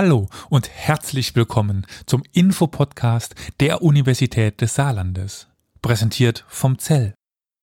Hallo 0.00 0.28
und 0.48 0.70
herzlich 0.70 1.34
willkommen 1.34 1.84
zum 2.06 2.22
Infopodcast 2.30 3.34
der 3.58 3.82
Universität 3.82 4.60
des 4.60 4.76
Saarlandes, 4.76 5.48
präsentiert 5.82 6.44
vom 6.46 6.78
Zell. 6.78 7.14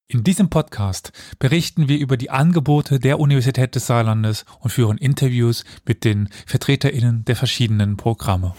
In 0.09 0.25
diesem 0.25 0.49
Podcast 0.49 1.13
berichten 1.39 1.87
wir 1.87 1.97
über 1.97 2.17
die 2.17 2.31
Angebote 2.31 2.99
der 2.99 3.21
Universität 3.21 3.73
des 3.75 3.87
Saarlandes 3.87 4.43
und 4.59 4.71
führen 4.71 4.97
Interviews 4.97 5.63
mit 5.85 6.03
den 6.03 6.27
Vertreterinnen 6.45 7.23
der 7.23 7.37
verschiedenen 7.37 7.95
Programme. 7.95 8.53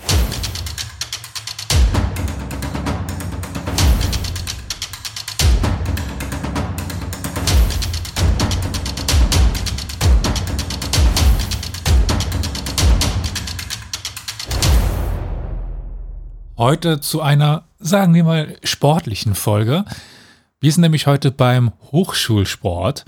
Heute 16.59 17.01
zu 17.01 17.21
einer, 17.21 17.65
sagen 17.79 18.15
wir 18.15 18.25
mal, 18.25 18.57
sportlichen 18.65 19.35
Folge. 19.35 19.85
Wir 20.59 20.73
sind 20.73 20.81
nämlich 20.81 21.07
heute 21.07 21.31
beim 21.31 21.73
Hochschulsport 21.93 23.05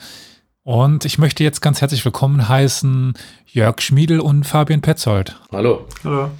und 0.64 1.06
ich 1.06 1.16
möchte 1.16 1.44
jetzt 1.44 1.62
ganz 1.62 1.80
herzlich 1.80 2.04
willkommen 2.04 2.46
heißen 2.46 3.14
Jörg 3.46 3.80
Schmiedel 3.80 4.20
und 4.20 4.44
Fabian 4.44 4.82
Petzold. 4.82 5.40
Hallo. 5.50 5.88
Hallo. 6.04 6.30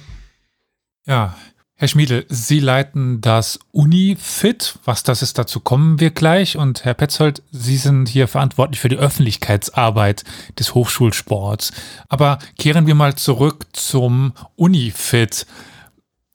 Ja, 1.07 1.35
Herr 1.73 1.87
Schmiedel, 1.87 2.27
Sie 2.29 2.59
leiten 2.59 3.21
das 3.21 3.57
UniFit. 3.71 4.77
Was 4.85 5.01
das 5.01 5.23
ist, 5.23 5.39
dazu 5.39 5.61
kommen 5.61 5.99
wir 5.99 6.11
gleich. 6.11 6.57
Und 6.57 6.85
Herr 6.85 6.93
Petzold, 6.93 7.41
Sie 7.51 7.77
sind 7.77 8.07
hier 8.07 8.27
verantwortlich 8.27 8.79
für 8.79 8.89
die 8.89 8.97
Öffentlichkeitsarbeit 8.97 10.25
des 10.59 10.75
Hochschulsports. 10.75 11.71
Aber 12.07 12.37
kehren 12.59 12.85
wir 12.85 12.93
mal 12.93 13.15
zurück 13.15 13.65
zum 13.73 14.33
UniFit. 14.55 15.47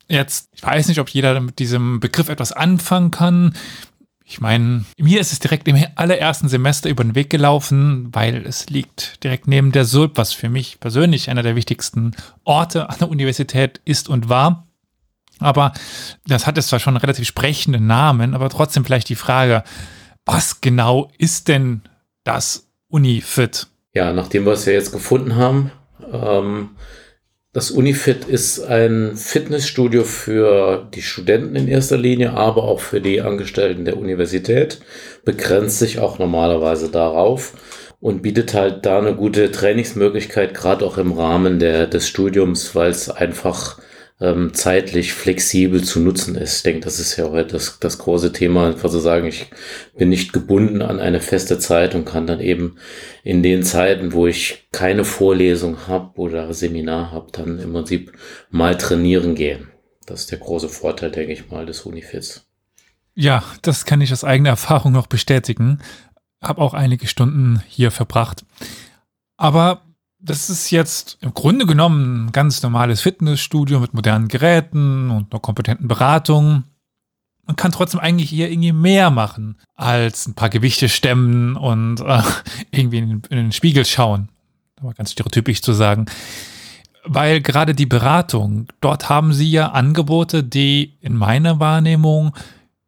Jetzt, 0.07 0.49
ich 0.53 0.63
weiß 0.63 0.87
nicht, 0.87 0.99
ob 0.99 1.09
jeder 1.09 1.39
mit 1.39 1.59
diesem 1.59 1.99
Begriff 1.99 2.29
etwas 2.29 2.51
anfangen 2.51 3.11
kann. 3.11 3.55
Ich 4.27 4.41
meine, 4.41 4.85
mir 4.97 5.19
ist 5.19 5.31
es 5.31 5.39
direkt 5.39 5.67
im 5.67 5.83
allerersten 5.95 6.47
Semester 6.47 6.89
über 6.89 7.03
den 7.03 7.13
Weg 7.13 7.29
gelaufen, 7.29 8.09
weil 8.11 8.45
es 8.45 8.69
liegt 8.69 9.23
direkt 9.23 9.47
neben 9.47 9.71
der 9.71 9.85
SULP, 9.85 10.17
was 10.17 10.33
für 10.33 10.49
mich 10.49 10.79
persönlich 10.79 11.29
einer 11.29 11.43
der 11.43 11.55
wichtigsten 11.55 12.15
Orte 12.43 12.89
an 12.89 12.97
der 12.99 13.09
Universität 13.09 13.81
ist 13.85 14.09
und 14.09 14.27
war. 14.27 14.67
Aber 15.39 15.73
das 16.25 16.47
hat 16.47 16.57
jetzt 16.57 16.69
zwar 16.69 16.79
schon 16.79 16.95
einen 16.95 17.01
relativ 17.01 17.27
sprechenden 17.27 17.85
Namen, 17.85 18.33
aber 18.33 18.49
trotzdem 18.49 18.83
vielleicht 18.83 19.09
die 19.09 19.15
Frage, 19.15 19.63
was 20.25 20.61
genau 20.61 21.11
ist 21.19 21.47
denn 21.47 21.81
das 22.23 22.67
UniFit? 22.87 23.67
Ja, 23.93 24.11
nachdem 24.11 24.45
wir 24.45 24.53
es 24.53 24.65
ja 24.65 24.73
jetzt 24.73 24.91
gefunden 24.91 25.35
haben, 25.35 25.71
ähm, 26.11 26.71
das 27.55 27.71
Unifit 27.71 28.25
ist 28.25 28.59
ein 28.59 29.15
Fitnessstudio 29.15 30.03
für 30.03 30.89
die 30.93 31.01
Studenten 31.01 31.55
in 31.55 31.69
erster 31.69 31.95
Linie, 31.95 32.33
aber 32.33 32.63
auch 32.63 32.81
für 32.81 32.99
die 32.99 33.21
Angestellten 33.21 33.85
der 33.85 33.95
Universität. 33.95 34.81
Begrenzt 35.23 35.79
sich 35.79 35.99
auch 35.99 36.19
normalerweise 36.19 36.89
darauf 36.91 37.53
und 38.01 38.21
bietet 38.21 38.53
halt 38.53 38.85
da 38.85 38.99
eine 38.99 39.15
gute 39.15 39.53
Trainingsmöglichkeit, 39.53 40.53
gerade 40.53 40.85
auch 40.85 40.97
im 40.97 41.13
Rahmen 41.13 41.59
der, 41.59 41.87
des 41.87 42.09
Studiums, 42.09 42.75
weil 42.75 42.91
es 42.91 43.09
einfach 43.09 43.79
ähm, 44.21 44.53
zeitlich 44.53 45.13
flexibel 45.13 45.83
zu 45.83 45.99
nutzen 45.99 46.35
ist. 46.35 46.57
Ich 46.57 46.63
denke, 46.63 46.81
das 46.81 46.99
ist 46.99 47.17
ja 47.17 47.25
auch 47.25 47.41
das, 47.43 47.79
das 47.79 47.97
große 47.97 48.31
Thema, 48.31 48.67
einfach 48.67 48.89
zu 48.89 48.99
sagen, 48.99 49.27
ich 49.27 49.47
bin 49.97 50.09
nicht 50.09 50.31
gebunden 50.31 50.81
an 50.81 50.99
eine 50.99 51.19
feste 51.19 51.59
Zeit 51.59 51.95
und 51.95 52.05
kann 52.05 52.25
dann 52.25 52.39
eben 52.39 52.77
in 53.23 53.43
den 53.43 53.63
Zeiten, 53.63 54.13
wo 54.13 54.27
ich 54.27 54.67
keine 54.71 55.03
Vorlesung 55.03 55.87
habe 55.87 56.17
oder 56.19 56.53
Seminar 56.53 57.11
habe, 57.11 57.27
dann 57.31 57.59
im 57.59 57.73
Prinzip 57.73 58.13
mal 58.49 58.77
trainieren 58.77 59.35
gehen. 59.35 59.69
Das 60.05 60.21
ist 60.21 60.31
der 60.31 60.39
große 60.39 60.69
Vorteil, 60.69 61.11
denke 61.11 61.33
ich 61.33 61.49
mal, 61.49 61.65
des 61.65 61.81
Unifits. 61.81 62.47
Ja, 63.15 63.43
das 63.61 63.85
kann 63.85 64.01
ich 64.01 64.11
aus 64.13 64.23
eigener 64.23 64.49
Erfahrung 64.49 64.91
noch 64.91 65.07
bestätigen. 65.07 65.79
Habe 66.41 66.61
auch 66.61 66.73
einige 66.73 67.07
Stunden 67.07 67.63
hier 67.67 67.91
verbracht. 67.91 68.45
Aber 69.35 69.81
das 70.25 70.49
ist 70.49 70.71
jetzt 70.71 71.17
im 71.21 71.33
Grunde 71.33 71.65
genommen 71.65 72.25
ein 72.25 72.31
ganz 72.31 72.61
normales 72.63 73.01
Fitnessstudio 73.01 73.79
mit 73.79 73.93
modernen 73.93 74.27
Geräten 74.27 75.11
und 75.11 75.31
einer 75.31 75.39
kompetenten 75.39 75.87
Beratung. 75.87 76.63
Man 77.45 77.55
kann 77.55 77.71
trotzdem 77.71 77.99
eigentlich 77.99 78.29
hier 78.31 78.49
irgendwie 78.49 78.71
mehr 78.71 79.11
machen, 79.11 79.57
als 79.75 80.27
ein 80.27 80.33
paar 80.33 80.49
Gewichte 80.49 80.89
stemmen 80.89 81.55
und 81.55 82.01
äh, 82.01 82.21
irgendwie 82.71 82.97
in, 82.97 83.11
in, 83.11 83.37
den 83.37 83.51
Spiegel 83.51 83.85
schauen. 83.85 84.29
Aber 84.81 84.93
ganz 84.93 85.11
stereotypisch 85.11 85.61
zu 85.61 85.73
sagen. 85.73 86.07
Weil 87.03 87.39
gerade 87.39 87.75
die 87.75 87.85
Beratung, 87.85 88.67
dort 88.81 89.09
haben 89.09 89.31
sie 89.31 89.51
ja 89.51 89.71
Angebote, 89.71 90.43
die 90.43 90.97
in 91.01 91.15
meiner 91.15 91.59
Wahrnehmung 91.59 92.35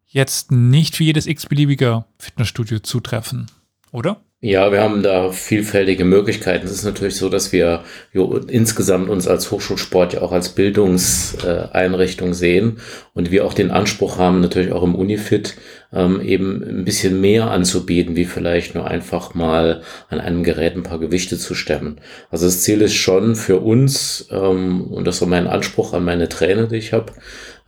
jetzt 0.07 0.51
nicht 0.51 0.95
für 0.95 1.03
jedes 1.03 1.27
x-beliebige 1.27 2.05
Fitnessstudio 2.17 2.79
zutreffen. 2.79 3.45
Oder? 3.91 4.21
Ja, 4.39 4.71
wir 4.71 4.83
haben 4.83 5.01
da 5.01 5.31
vielfältige 5.31 6.05
Möglichkeiten. 6.05 6.67
Es 6.67 6.71
ist 6.71 6.83
natürlich 6.83 7.15
so, 7.15 7.27
dass 7.27 7.51
wir 7.51 7.83
jo, 8.13 8.37
insgesamt 8.37 9.09
uns 9.09 9.27
als 9.27 9.49
Hochschulsport 9.49 10.13
ja 10.13 10.21
auch 10.21 10.31
als 10.31 10.49
Bildungseinrichtung 10.49 12.35
sehen 12.35 12.77
und 13.15 13.31
wir 13.31 13.45
auch 13.45 13.55
den 13.55 13.71
Anspruch 13.71 14.19
haben, 14.19 14.41
natürlich 14.41 14.73
auch 14.73 14.83
im 14.83 14.93
Unifit 14.93 15.55
ähm, 15.91 16.21
eben 16.21 16.61
ein 16.63 16.85
bisschen 16.85 17.19
mehr 17.19 17.49
anzubieten, 17.49 18.15
wie 18.15 18.25
vielleicht 18.25 18.75
nur 18.75 18.85
einfach 18.85 19.33
mal 19.33 19.81
an 20.07 20.19
einem 20.19 20.43
Gerät 20.43 20.75
ein 20.75 20.83
paar 20.83 20.99
Gewichte 20.99 21.39
zu 21.39 21.55
stemmen. 21.55 21.99
Also 22.29 22.45
das 22.45 22.61
Ziel 22.61 22.81
ist 22.83 22.93
schon 22.93 23.35
für 23.35 23.61
uns, 23.61 24.27
ähm, 24.29 24.83
und 24.83 25.07
das 25.07 25.19
ist 25.19 25.27
mein 25.27 25.47
Anspruch 25.47 25.93
an 25.93 26.05
meine 26.05 26.29
Trainer, 26.29 26.67
die 26.67 26.75
ich 26.75 26.93
habe, 26.93 27.11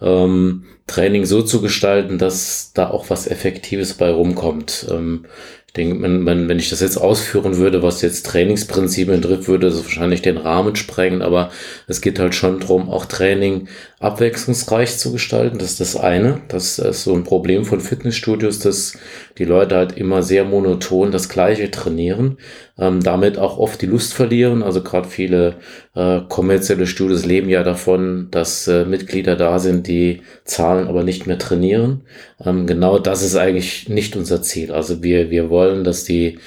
ähm, 0.02 0.66
Training 0.88 1.26
so 1.26 1.42
zu 1.42 1.62
gestalten, 1.62 2.18
dass 2.18 2.74
da 2.74 2.90
auch 2.90 3.10
was 3.10 3.28
Effektives 3.28 3.94
bei 3.94 4.10
rumkommt. 4.10 4.88
Ähm, 4.90 5.26
denke, 5.74 6.02
wenn, 6.02 6.26
wenn, 6.26 6.48
wenn 6.48 6.60
ich 6.60 6.70
das 6.70 6.82
jetzt 6.82 6.98
ausführen 6.98 7.58
würde, 7.58 7.84
was 7.84 8.02
jetzt 8.02 8.26
Trainingsprinzipien 8.26 9.22
trifft, 9.22 9.48
würde 9.48 9.70
das 9.70 9.84
wahrscheinlich 9.84 10.22
den 10.22 10.38
Rahmen 10.38 10.76
sprengen, 10.76 11.22
aber 11.22 11.52
es 11.88 12.02
geht 12.02 12.20
halt 12.20 12.36
schon 12.36 12.60
darum, 12.60 12.90
auch 12.90 13.06
Training 13.06 13.68
abwechslungsreich 14.00 14.98
zu 14.98 15.12
gestalten. 15.12 15.58
Das 15.60 15.72
ist 15.72 15.82
das 15.82 15.96
eine. 15.98 16.42
Das 16.48 16.80
ist 16.80 17.04
so 17.04 17.14
ein 17.14 17.26
Problem 17.26 17.66
von 17.66 17.82
Fitnessstudios, 17.82 18.60
dass 18.60 18.98
die 19.38 19.44
Leute 19.44 19.76
halt 19.76 19.98
immer 19.98 20.24
sehr 20.24 20.46
monoton 20.46 21.12
das 21.12 21.28
Gleiche 21.28 21.70
trainieren, 21.70 22.38
ähm, 22.78 23.04
damit 23.04 23.38
auch 23.38 23.58
oft 23.58 23.82
die 23.82 23.88
Lust 23.88 24.14
verlieren. 24.14 24.64
Also 24.64 24.82
gerade 24.82 25.08
viele 25.10 25.56
äh, 25.96 26.22
kommerzielle 26.30 26.88
Studios 26.88 27.26
leben 27.26 27.50
ja 27.50 27.64
davon, 27.64 28.30
dass 28.32 28.68
äh, 28.70 28.86
Mitglieder 28.86 29.36
da 29.36 29.60
sind, 29.60 29.88
die 29.88 30.22
zahlen, 30.46 30.88
aber 30.88 31.04
nicht 31.04 31.28
mehr 31.28 31.38
trainieren. 31.38 32.04
Ähm, 32.44 32.68
genau 32.68 33.00
das 33.00 33.22
ist 33.22 33.36
eigentlich 33.36 33.90
nicht 33.90 34.16
unser 34.16 34.42
Ziel. 34.42 34.72
Also 34.72 35.04
wir, 35.04 35.30
wir 35.30 35.50
wollen, 35.50 35.84
dass 35.84 36.06
die 36.06 36.40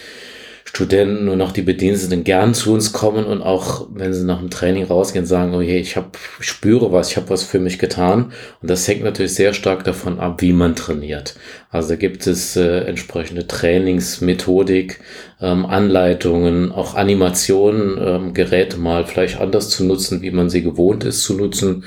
Studenten 0.74 1.28
und 1.28 1.42
auch 1.42 1.52
die 1.52 1.60
Bediensteten 1.60 2.24
gern 2.24 2.54
zu 2.54 2.72
uns 2.72 2.94
kommen 2.94 3.26
und 3.26 3.42
auch, 3.42 3.88
wenn 3.92 4.14
sie 4.14 4.24
nach 4.24 4.38
dem 4.38 4.48
Training 4.48 4.84
rausgehen, 4.84 5.26
sagen, 5.26 5.54
oh 5.54 5.60
je, 5.60 5.76
ich 5.76 5.98
hab, 5.98 6.16
ich 6.40 6.46
spüre 6.46 6.90
was, 6.90 7.10
ich 7.10 7.18
habe 7.18 7.28
was 7.28 7.42
für 7.42 7.58
mich 7.58 7.78
getan. 7.78 8.32
Und 8.62 8.70
das 8.70 8.88
hängt 8.88 9.04
natürlich 9.04 9.34
sehr 9.34 9.52
stark 9.52 9.84
davon 9.84 10.18
ab, 10.18 10.40
wie 10.40 10.54
man 10.54 10.74
trainiert. 10.74 11.34
Also 11.68 11.90
da 11.90 11.96
gibt 11.96 12.26
es 12.26 12.56
äh, 12.56 12.84
entsprechende 12.86 13.46
Trainingsmethodik, 13.46 15.00
ähm, 15.42 15.66
Anleitungen, 15.66 16.72
auch 16.72 16.94
Animationen, 16.94 17.98
ähm, 18.02 18.32
Geräte 18.32 18.78
mal 18.78 19.04
vielleicht 19.04 19.42
anders 19.42 19.68
zu 19.68 19.84
nutzen, 19.84 20.22
wie 20.22 20.30
man 20.30 20.48
sie 20.48 20.62
gewohnt 20.62 21.04
ist 21.04 21.22
zu 21.22 21.34
nutzen. 21.34 21.84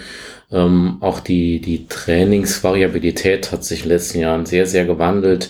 Ähm, 0.52 0.98
auch 1.00 1.22
die, 1.22 1.60
die 1.60 1.88
Trainingsvariabilität 1.88 3.52
hat 3.52 3.64
sich 3.64 3.80
in 3.80 3.90
den 3.90 3.98
letzten 3.98 4.20
Jahren 4.20 4.46
sehr, 4.46 4.68
sehr 4.68 4.86
gewandelt 4.86 5.50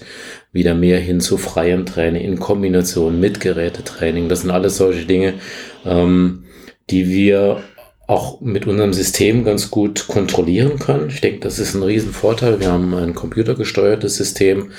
wieder 0.56 0.74
mehr 0.74 1.00
hin 1.00 1.20
zu 1.20 1.38
freiem 1.38 1.86
Training 1.86 2.24
in 2.24 2.40
Kombination 2.40 3.20
mit 3.20 3.42
Gerätetraining. 3.42 4.30
Das 4.30 4.42
sind 4.42 4.52
alles 4.52 4.78
solche 4.78 5.06
Dinge, 5.06 5.34
ähm, 5.86 6.46
die 6.90 7.10
wir 7.10 7.62
auch 8.08 8.40
mit 8.40 8.66
unserem 8.66 8.94
System 8.94 9.44
ganz 9.44 9.69
gut 9.69 10.07
kontrollieren 10.07 10.80
können. 10.80 11.10
Ich 11.10 11.19
denke, 11.19 11.42
das 11.42 11.60
ist 11.60 11.75
ein 11.75 11.84
Riesenvorteil. 11.84 12.62
Wir 12.62 12.72
haben 12.72 12.94
ein 12.94 13.16
computergesteuertes 13.16 14.16
System, 14.16 14.72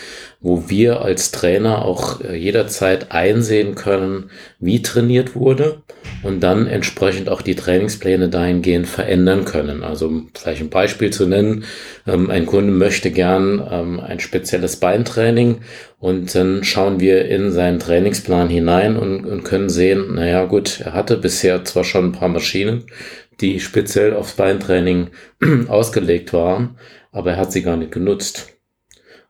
wo 0.46 0.69
wir 0.69 1.00
als 1.02 1.32
Trainer 1.32 1.84
auch 1.84 2.20
äh, 2.20 2.37
jederzeit 2.37 3.10
einsehen 3.10 3.75
können, 3.75 4.31
wie 4.60 4.81
trainiert 4.81 5.34
wurde 5.34 5.82
und 6.22 6.40
dann 6.40 6.69
entsprechend 6.69 7.28
auch 7.28 7.43
die 7.43 7.56
Trainingspläne 7.56 8.28
dahingehend 8.28 8.87
verändern 8.87 9.44
können. 9.44 9.82
Also 9.82 10.22
vielleicht 10.34 10.60
ein 10.60 10.70
Beispiel 10.70 11.10
zu 11.10 11.26
nennen. 11.26 11.64
Ähm, 12.06 12.31
ein 12.31 12.46
Kunde 12.46 12.70
möchte 12.70 13.10
gern 13.10 13.60
ähm, 13.69 13.98
ein 13.98 14.20
spezielles 14.20 14.76
Beintraining 14.76 15.62
und 15.98 16.32
dann 16.32 16.62
schauen 16.62 17.00
wir 17.00 17.25
in 17.26 17.50
seinen 17.50 17.81
Trainingsplan 17.81 18.48
hinein 18.48 18.96
und, 18.96 19.26
und 19.26 19.43
können 19.43 19.69
sehen, 19.69 20.14
naja 20.14 20.44
gut, 20.44 20.81
er 20.81 20.93
hatte 20.93 21.16
bisher 21.16 21.64
zwar 21.64 21.82
schon 21.82 22.04
ein 22.04 22.12
paar 22.12 22.28
Maschinen, 22.28 22.84
die 23.40 23.58
speziell 23.58 24.14
aufs 24.14 24.34
Beintraining 24.34 25.08
ausgelegt 25.66 26.32
waren, 26.32 26.78
aber 27.10 27.32
er 27.32 27.38
hat 27.38 27.50
sie 27.50 27.62
gar 27.62 27.76
nicht 27.76 27.90
genutzt. 27.90 28.56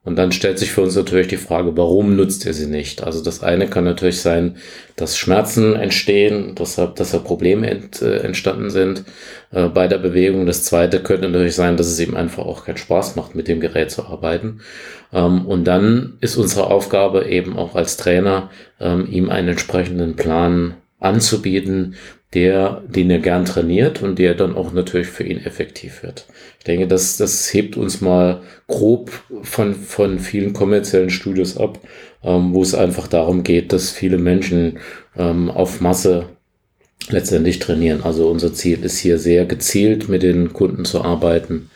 Und 0.07 0.15
dann 0.15 0.31
stellt 0.31 0.57
sich 0.61 0.71
für 0.71 0.83
uns 0.83 0.95
natürlich 0.95 1.27
die 1.27 1.37
Frage, 1.37 1.77
warum 1.77 2.15
nutzt 2.15 2.47
ihr 2.47 2.55
sie 2.55 2.69
nicht? 2.69 3.03
Also 3.03 3.25
das 3.25 3.43
eine 3.43 3.67
kann 3.67 3.83
natürlich 3.83 4.21
sein, 4.21 4.57
dass 4.95 5.19
Schmerzen 5.19 5.75
entstehen, 5.75 6.55
deshalb, 6.57 6.95
dass 6.95 7.11
da 7.11 7.19
Probleme 7.19 7.69
ent, 7.69 8.03
äh, 8.03 8.19
entstanden 8.19 8.71
sind 8.71 9.03
äh, 9.51 9.67
bei 9.67 9.89
der 9.89 9.99
Bewegung. 9.99 10.47
Das 10.47 10.63
zweite 10.63 11.01
könnte 11.01 11.29
natürlich 11.29 11.57
sein, 11.57 11.77
dass 11.77 11.89
es 11.89 11.99
ihm 11.99 12.15
einfach 12.15 12.45
auch 12.45 12.67
keinen 12.67 12.77
Spaß 12.77 13.17
macht, 13.17 13.35
mit 13.35 13.49
dem 13.49 13.59
Gerät 13.59 13.91
zu 13.91 14.05
arbeiten. 14.05 14.61
Ähm, 15.13 15.45
und 15.45 15.65
dann 15.65 16.19
ist 16.21 16.37
unsere 16.37 16.69
Aufgabe 16.69 17.27
eben 17.27 17.57
auch 17.57 17.75
als 17.75 17.97
Trainer, 17.97 18.51
ähm, 18.79 19.09
ihm 19.11 19.29
einen 19.29 19.49
entsprechenden 19.49 20.15
Plan 20.15 20.77
anzubieten, 21.01 21.97
der, 22.37 22.83
den 22.87 23.11
er 23.11 23.19
gern 23.19 23.47
trainiert 23.47 24.03
und 24.03 24.19
der 24.19 24.35
dann 24.35 24.55
auch 24.55 24.71
natürlich 24.71 25.07
für 25.07 25.25
ihn 25.25 25.43
effektiv 25.43 26.03
wird. 26.03 26.27
Ich 26.59 26.65
denke, 26.65 26.87
das, 26.87 27.17
das 27.17 27.53
hebt 27.55 27.79
uns 27.79 28.03
mal 28.03 28.43
grob 28.67 29.11
von, 29.41 29.75
von 29.75 30.19
vielen 30.19 30.53
kommerziellen 30.53 31.09
Studios 31.09 31.57
ab, 31.57 31.81
ähm, 32.23 32.53
wo 32.53 32.61
es 32.61 32.75
einfach 32.75 33.09
darum 33.09 33.43
geht, 33.43 33.73
dass 33.73 33.91
viele 33.91 34.19
Menschen 34.19 34.81
ähm, 35.17 35.51
auf 35.51 35.81
Masse 35.81 36.27
letztendlich 37.09 37.59
trainieren. 37.59 38.03
Also 38.03 38.29
unser 38.29 38.53
Ziel 38.53 38.85
ist 38.85 38.99
hier 38.99 39.19
sehr 39.19 39.47
gezielt 39.47 40.11
mit 40.11 40.23
den 40.23 40.53
Kunden 40.53 40.85
zu 40.85 41.03
arbeiten. 41.03 41.71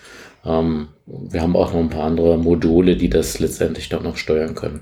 Ähm, 0.45 0.89
wir 1.07 1.41
haben 1.41 1.57
auch 1.57 1.73
noch 1.73 1.81
ein 1.81 1.89
paar 1.89 2.05
andere 2.05 2.37
Module, 2.37 2.99
die 2.99 3.09
das 3.09 3.39
letztendlich 3.39 3.89
dann 3.89 4.03
noch 4.03 4.19
steuern 4.19 4.55
können. 4.55 4.81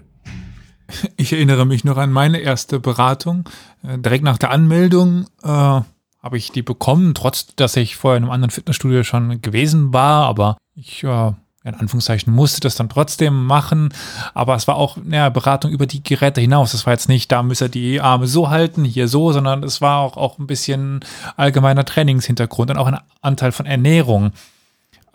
Ich 1.16 1.32
erinnere 1.32 1.66
mich 1.66 1.84
noch 1.84 1.98
an 1.98 2.12
meine 2.12 2.38
erste 2.38 2.80
Beratung. 2.80 3.48
Äh, 3.82 3.98
direkt 3.98 4.24
nach 4.24 4.38
der 4.38 4.50
Anmeldung 4.50 5.26
äh, 5.42 5.48
habe 5.48 6.36
ich 6.36 6.50
die 6.50 6.62
bekommen, 6.62 7.14
trotz 7.14 7.54
dass 7.56 7.76
ich 7.76 7.96
vorher 7.96 8.16
in 8.16 8.24
einem 8.24 8.32
anderen 8.32 8.50
Fitnessstudio 8.50 9.04
schon 9.04 9.42
gewesen 9.42 9.92
war, 9.92 10.24
aber 10.26 10.56
ich 10.74 11.04
äh, 11.04 11.32
in 11.64 11.74
Anführungszeichen 11.74 12.32
musste 12.32 12.60
das 12.60 12.76
dann 12.76 12.88
trotzdem 12.88 13.46
machen, 13.46 13.92
aber 14.32 14.54
es 14.54 14.66
war 14.66 14.76
auch 14.76 14.96
eine 14.96 15.30
Beratung 15.30 15.70
über 15.70 15.86
die 15.86 16.02
Geräte 16.02 16.40
hinaus. 16.40 16.72
Das 16.72 16.86
war 16.86 16.94
jetzt 16.94 17.08
nicht, 17.08 17.30
da 17.30 17.42
müsste 17.42 17.66
er 17.66 17.68
die 17.68 18.00
Arme 18.00 18.26
so 18.26 18.48
halten, 18.48 18.84
hier 18.84 19.08
so, 19.08 19.32
sondern 19.32 19.62
es 19.62 19.80
war 19.80 19.98
auch, 19.98 20.16
auch 20.16 20.38
ein 20.38 20.46
bisschen 20.46 21.00
allgemeiner 21.36 21.84
Trainingshintergrund 21.84 22.70
und 22.70 22.78
auch 22.78 22.86
ein 22.86 22.98
Anteil 23.20 23.52
von 23.52 23.66
Ernährung, 23.66 24.32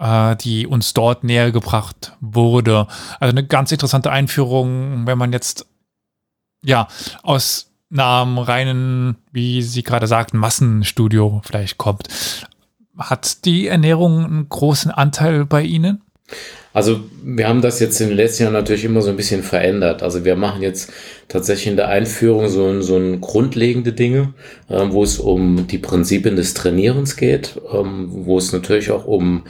äh, 0.04 0.36
die 0.36 0.68
uns 0.68 0.94
dort 0.94 1.24
näher 1.24 1.52
gebracht 1.52 2.16
wurde. 2.20 2.88
Also 3.20 3.32
eine 3.32 3.48
ganz 3.48 3.72
interessante 3.72 4.12
Einführung, 4.12 5.08
wenn 5.08 5.18
man 5.18 5.32
jetzt 5.32 5.66
ja 6.64 6.88
aus 7.24 7.72
einem 7.92 8.38
reinen, 8.38 9.16
wie 9.32 9.62
Sie 9.62 9.84
gerade 9.84 10.08
sagten, 10.08 10.38
Massenstudio 10.38 11.42
vielleicht 11.46 11.78
kommt. 11.78 12.10
Hat 12.98 13.46
die 13.46 13.68
Ernährung 13.68 14.26
einen 14.26 14.50
großen 14.50 14.92
Anteil 14.92 15.46
bei 15.46 15.64
Ihnen? 15.64 16.02
Also 16.74 17.02
wir 17.24 17.48
haben 17.48 17.62
das 17.62 17.80
jetzt 17.80 18.02
in 18.02 18.08
den 18.10 18.18
letzten 18.18 18.44
Jahren 18.44 18.54
natürlich 18.54 18.84
immer 18.84 19.04
so 19.04 19.12
ein 19.12 19.16
bisschen 19.16 19.44
verändert. 19.44 20.02
Also 20.02 20.26
wir 20.26 20.36
machen 20.36 20.64
jetzt 20.64 20.92
tatsächlich 21.28 21.68
in 21.68 21.76
der 21.76 21.88
Einführung 21.88 22.50
so, 22.50 22.82
so 22.82 22.98
ein 22.98 23.22
grundlegende 23.22 23.94
Dinge, 23.94 24.34
äh, 24.70 24.82
wo 24.90 25.04
es 25.04 25.20
um 25.20 25.68
die 25.68 25.78
Prinzipien 25.78 26.36
des 26.36 26.56
Trainierens 26.56 27.16
geht, 27.16 27.62
ähm, 27.72 28.08
wo 28.10 28.40
es 28.40 28.52
natürlich 28.52 28.90
auch 28.90 29.06
um 29.06 29.44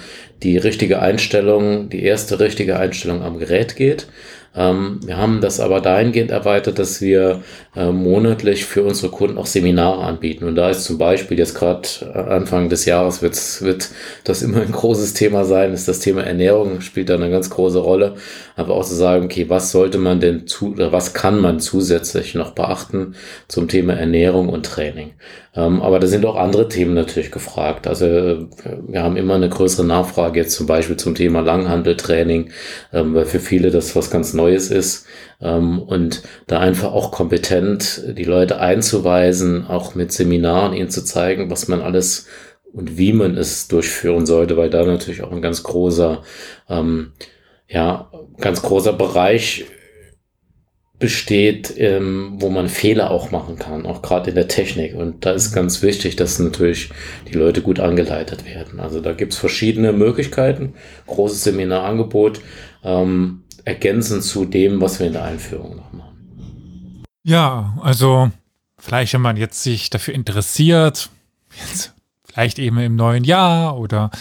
die 0.43 0.57
richtige 0.57 1.01
Einstellung, 1.01 1.89
die 1.89 2.03
erste 2.03 2.41
richtige 2.41 2.77
Einstellung 2.77 3.21
am 3.21 3.39
Gerät 3.39 3.77
geht. 3.77 4.07
Ähm, 4.55 4.99
wir 5.05 5.17
haben 5.17 5.39
das 5.39 5.61
aber 5.61 5.79
dahingehend 5.79 6.29
erweitert, 6.29 6.77
dass 6.77 7.01
wir 7.01 7.41
äh, 7.75 7.91
monatlich 7.91 8.65
für 8.65 8.83
unsere 8.83 9.11
Kunden 9.11 9.37
auch 9.37 9.47
Seminare 9.47 10.03
anbieten. 10.03 10.45
Und 10.45 10.55
da 10.55 10.69
ist 10.69 10.83
zum 10.83 10.99
Beispiel 10.99 11.39
jetzt 11.39 11.55
gerade 11.55 11.87
äh, 12.01 12.19
Anfang 12.19 12.69
des 12.69 12.85
Jahres 12.85 13.21
wird, 13.21 13.35
wird 13.61 13.89
das 14.23 14.43
immer 14.43 14.61
ein 14.61 14.71
großes 14.71 15.13
Thema 15.13 15.43
sein, 15.43 15.73
ist 15.73 15.87
das 15.87 15.99
Thema 15.99 16.23
Ernährung, 16.23 16.81
spielt 16.81 17.09
da 17.09 17.15
eine 17.15 17.31
ganz 17.31 17.49
große 17.49 17.79
Rolle. 17.79 18.15
Aber 18.55 18.75
auch 18.75 18.85
zu 18.85 18.93
sagen, 18.93 19.25
okay, 19.25 19.49
was 19.49 19.71
sollte 19.71 19.97
man 19.97 20.19
denn 20.19 20.45
zu, 20.45 20.73
oder 20.73 20.91
was 20.91 21.15
kann 21.15 21.39
man 21.39 21.59
zusätzlich 21.59 22.35
noch 22.35 22.51
beachten 22.51 23.15
zum 23.47 23.67
Thema 23.67 23.93
Ernährung 23.93 24.49
und 24.49 24.65
Training? 24.67 25.13
Ähm, 25.55 25.81
aber 25.81 25.99
da 25.99 26.07
sind 26.07 26.25
auch 26.25 26.35
andere 26.35 26.67
Themen 26.67 26.93
natürlich 26.93 27.31
gefragt. 27.31 27.87
Also 27.87 28.05
wir 28.05 29.03
haben 29.03 29.17
immer 29.17 29.35
eine 29.35 29.49
größere 29.49 29.85
Nachfrage 29.85 30.39
jetzt 30.39 30.55
zum 30.55 30.65
Beispiel 30.65 30.97
zum 30.97 31.15
Thema 31.15 31.41
Langhandeltraining, 31.41 32.51
ähm, 32.91 33.13
weil 33.13 33.25
für 33.25 33.39
viele 33.39 33.69
das 33.71 33.95
was 33.95 34.09
ganz 34.09 34.33
Neues 34.33 34.71
ist. 34.71 35.05
Ähm, 35.43 35.79
und 35.79 36.23
da 36.47 36.59
einfach 36.59 36.93
auch 36.93 37.11
kompetent 37.11 38.01
die 38.17 38.23
Leute 38.23 38.59
einzuweisen, 38.59 39.67
auch 39.67 39.93
mit 39.93 40.11
Seminaren 40.11 40.73
ihnen 40.73 40.89
zu 40.89 41.03
zeigen, 41.03 41.51
was 41.51 41.67
man 41.67 41.81
alles 41.81 42.27
und 42.71 42.97
wie 42.97 43.13
man 43.13 43.37
es 43.37 43.67
durchführen 43.67 44.25
sollte, 44.25 44.57
weil 44.57 44.69
da 44.69 44.83
natürlich 44.83 45.21
auch 45.21 45.31
ein 45.31 45.41
ganz 45.41 45.61
großer, 45.63 46.23
ähm, 46.69 47.11
ja, 47.67 48.09
ganz 48.39 48.61
großer 48.61 48.93
Bereich 48.93 49.65
besteht, 51.03 51.73
ähm, 51.77 52.35
wo 52.37 52.49
man 52.49 52.69
Fehler 52.69 53.11
auch 53.11 53.29
machen 53.29 53.59
kann, 53.59 53.85
auch 53.85 54.01
gerade 54.01 54.29
in 54.29 54.35
der 54.35 54.47
Technik. 54.47 54.95
Und 54.95 55.25
da 55.25 55.33
ist 55.33 55.53
ganz 55.53 55.81
wichtig, 55.81 56.15
dass 56.15 56.39
natürlich 56.39 56.91
die 57.27 57.37
Leute 57.37 57.61
gut 57.61 57.81
angeleitet 57.81 58.45
werden. 58.45 58.79
Also 58.79 59.01
da 59.01 59.11
gibt 59.11 59.33
es 59.33 59.39
verschiedene 59.39 59.91
Möglichkeiten, 59.91 60.75
großes 61.07 61.43
Seminarangebot, 61.43 62.39
ähm, 62.85 63.43
ergänzend 63.65 64.23
zu 64.23 64.45
dem, 64.45 64.81
was 64.81 64.99
wir 64.99 65.07
in 65.07 65.13
der 65.13 65.23
Einführung 65.23 65.77
noch 65.77 65.93
machen. 65.93 67.03
Ja, 67.23 67.77
also 67.81 68.31
vielleicht, 68.77 69.13
wenn 69.13 69.21
man 69.21 69.37
jetzt 69.37 69.63
sich 69.63 69.89
dafür 69.89 70.13
interessiert, 70.13 71.09
jetzt 71.69 71.93
vielleicht 72.25 72.59
eben 72.59 72.77
im 72.79 72.95
neuen 72.95 73.23
Jahr 73.23 73.77
oder 73.77 74.11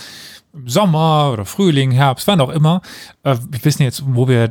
im 0.53 0.69
Sommer 0.69 1.31
oder 1.33 1.45
Frühling, 1.45 1.91
Herbst, 1.91 2.27
wann 2.27 2.41
auch 2.41 2.51
immer. 2.51 2.83
Äh, 3.23 3.37
wir 3.51 3.65
wissen 3.65 3.83
jetzt, 3.83 4.03
wo 4.07 4.29
wir 4.29 4.49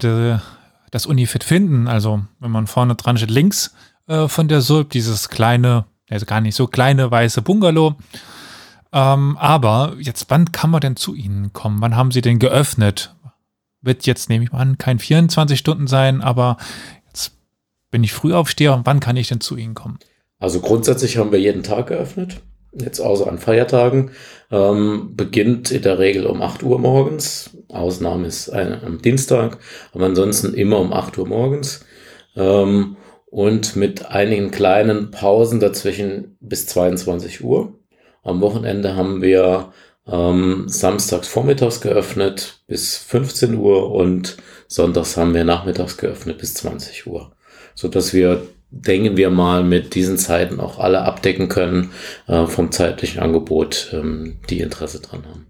das 0.92 1.06
Unifit 1.06 1.44
finden. 1.44 1.88
Also 1.88 2.22
wenn 2.40 2.52
man 2.52 2.68
vorne 2.68 2.96
dran 2.96 3.18
steht, 3.18 3.32
links 3.32 3.74
äh, 4.08 4.28
von 4.28 4.48
der 4.48 4.62
Sulp, 4.62 4.90
dieses 4.90 5.30
kleine, 5.30 5.86
also 6.10 6.26
gar 6.26 6.42
nicht 6.42 6.56
so 6.56 6.68
kleine 6.68 7.10
weiße 7.10 7.42
Bungalow. 7.42 7.96
Ähm, 8.92 9.38
aber 9.38 9.96
jetzt, 10.00 10.26
wann 10.30 10.52
kann 10.52 10.70
man 10.70 10.82
denn 10.82 10.96
zu 10.98 11.16
Ihnen 11.16 11.54
kommen? 11.54 11.80
Wann 11.82 11.96
haben 11.96 12.12
Sie 12.12 12.22
denn 12.22 12.40
geöffnet? 12.40 13.16
Wird 13.82 14.06
jetzt, 14.06 14.30
nehme 14.30 14.44
ich 14.44 14.52
mal 14.52 14.60
an, 14.60 14.78
kein 14.78 15.00
24 15.00 15.58
Stunden 15.58 15.88
sein, 15.88 16.22
aber 16.22 16.58
jetzt 17.08 17.34
bin 17.90 18.04
ich 18.04 18.14
früh 18.14 18.34
aufsteher 18.34 18.74
und 18.74 18.86
wann 18.86 19.00
kann 19.00 19.18
ich 19.18 19.28
denn 19.28 19.42
zu 19.42 19.58
Ihnen 19.58 19.74
kommen? 19.74 20.00
Also 20.40 20.60
grundsätzlich 20.60 21.18
haben 21.18 21.32
wir 21.32 21.40
jeden 21.40 21.64
Tag 21.64 21.88
geöffnet 21.88 22.42
jetzt 22.74 23.00
außer 23.00 23.28
an 23.28 23.38
Feiertagen, 23.38 24.12
ähm, 24.50 25.14
beginnt 25.16 25.72
in 25.72 25.82
der 25.82 26.00
Regel 26.00 26.26
um 26.26 26.42
8 26.42 26.64
Uhr 26.64 26.80
morgens. 26.80 27.58
Ausnahme 27.70 28.28
ist 28.28 28.50
ein, 28.50 28.84
am 28.84 29.02
Dienstag, 29.02 29.58
aber 29.94 30.06
ansonsten 30.06 30.54
immer 30.54 30.80
um 30.80 30.94
8 30.94 31.18
Uhr 31.18 31.28
morgens. 31.28 31.86
Ähm, 32.36 32.98
und 33.26 33.76
mit 33.78 34.08
einigen 34.08 34.52
kleinen 34.52 35.12
Pausen 35.12 35.60
dazwischen 35.60 36.38
bis 36.42 36.68
22 36.68 37.44
Uhr. 37.44 37.80
Am 38.24 38.42
Wochenende 38.42 38.96
haben 38.96 39.22
wir 39.22 39.72
ähm, 40.12 40.66
samstags 40.68 41.28
vormittags 41.28 41.82
geöffnet 41.82 42.62
bis 42.68 42.98
15 42.98 43.56
Uhr 43.56 43.92
und 43.92 44.38
sonntags 44.68 45.18
haben 45.18 45.34
wir 45.34 45.44
nachmittags 45.44 45.98
geöffnet 45.98 46.38
bis 46.38 46.54
20 46.56 47.08
Uhr, 47.08 47.32
so 47.76 47.88
dass 47.88 48.14
wir 48.14 48.44
denken 48.72 49.18
wir 49.18 49.30
mal, 49.30 49.64
mit 49.64 49.96
diesen 49.96 50.18
Zeiten 50.18 50.60
auch 50.60 50.80
alle 50.80 51.02
abdecken 51.02 51.50
können 51.50 51.92
äh, 52.28 52.46
vom 52.48 52.72
zeitlichen 52.72 53.22
Angebot, 53.22 53.90
ähm, 53.94 54.40
die 54.50 54.62
Interesse 54.62 55.02
dran 55.02 55.26
haben. 55.26 55.48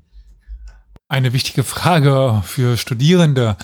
Eine 1.08 1.34
wichtige 1.34 1.64
Frage 1.64 2.42
für 2.44 2.78
Studierende, 2.78 3.58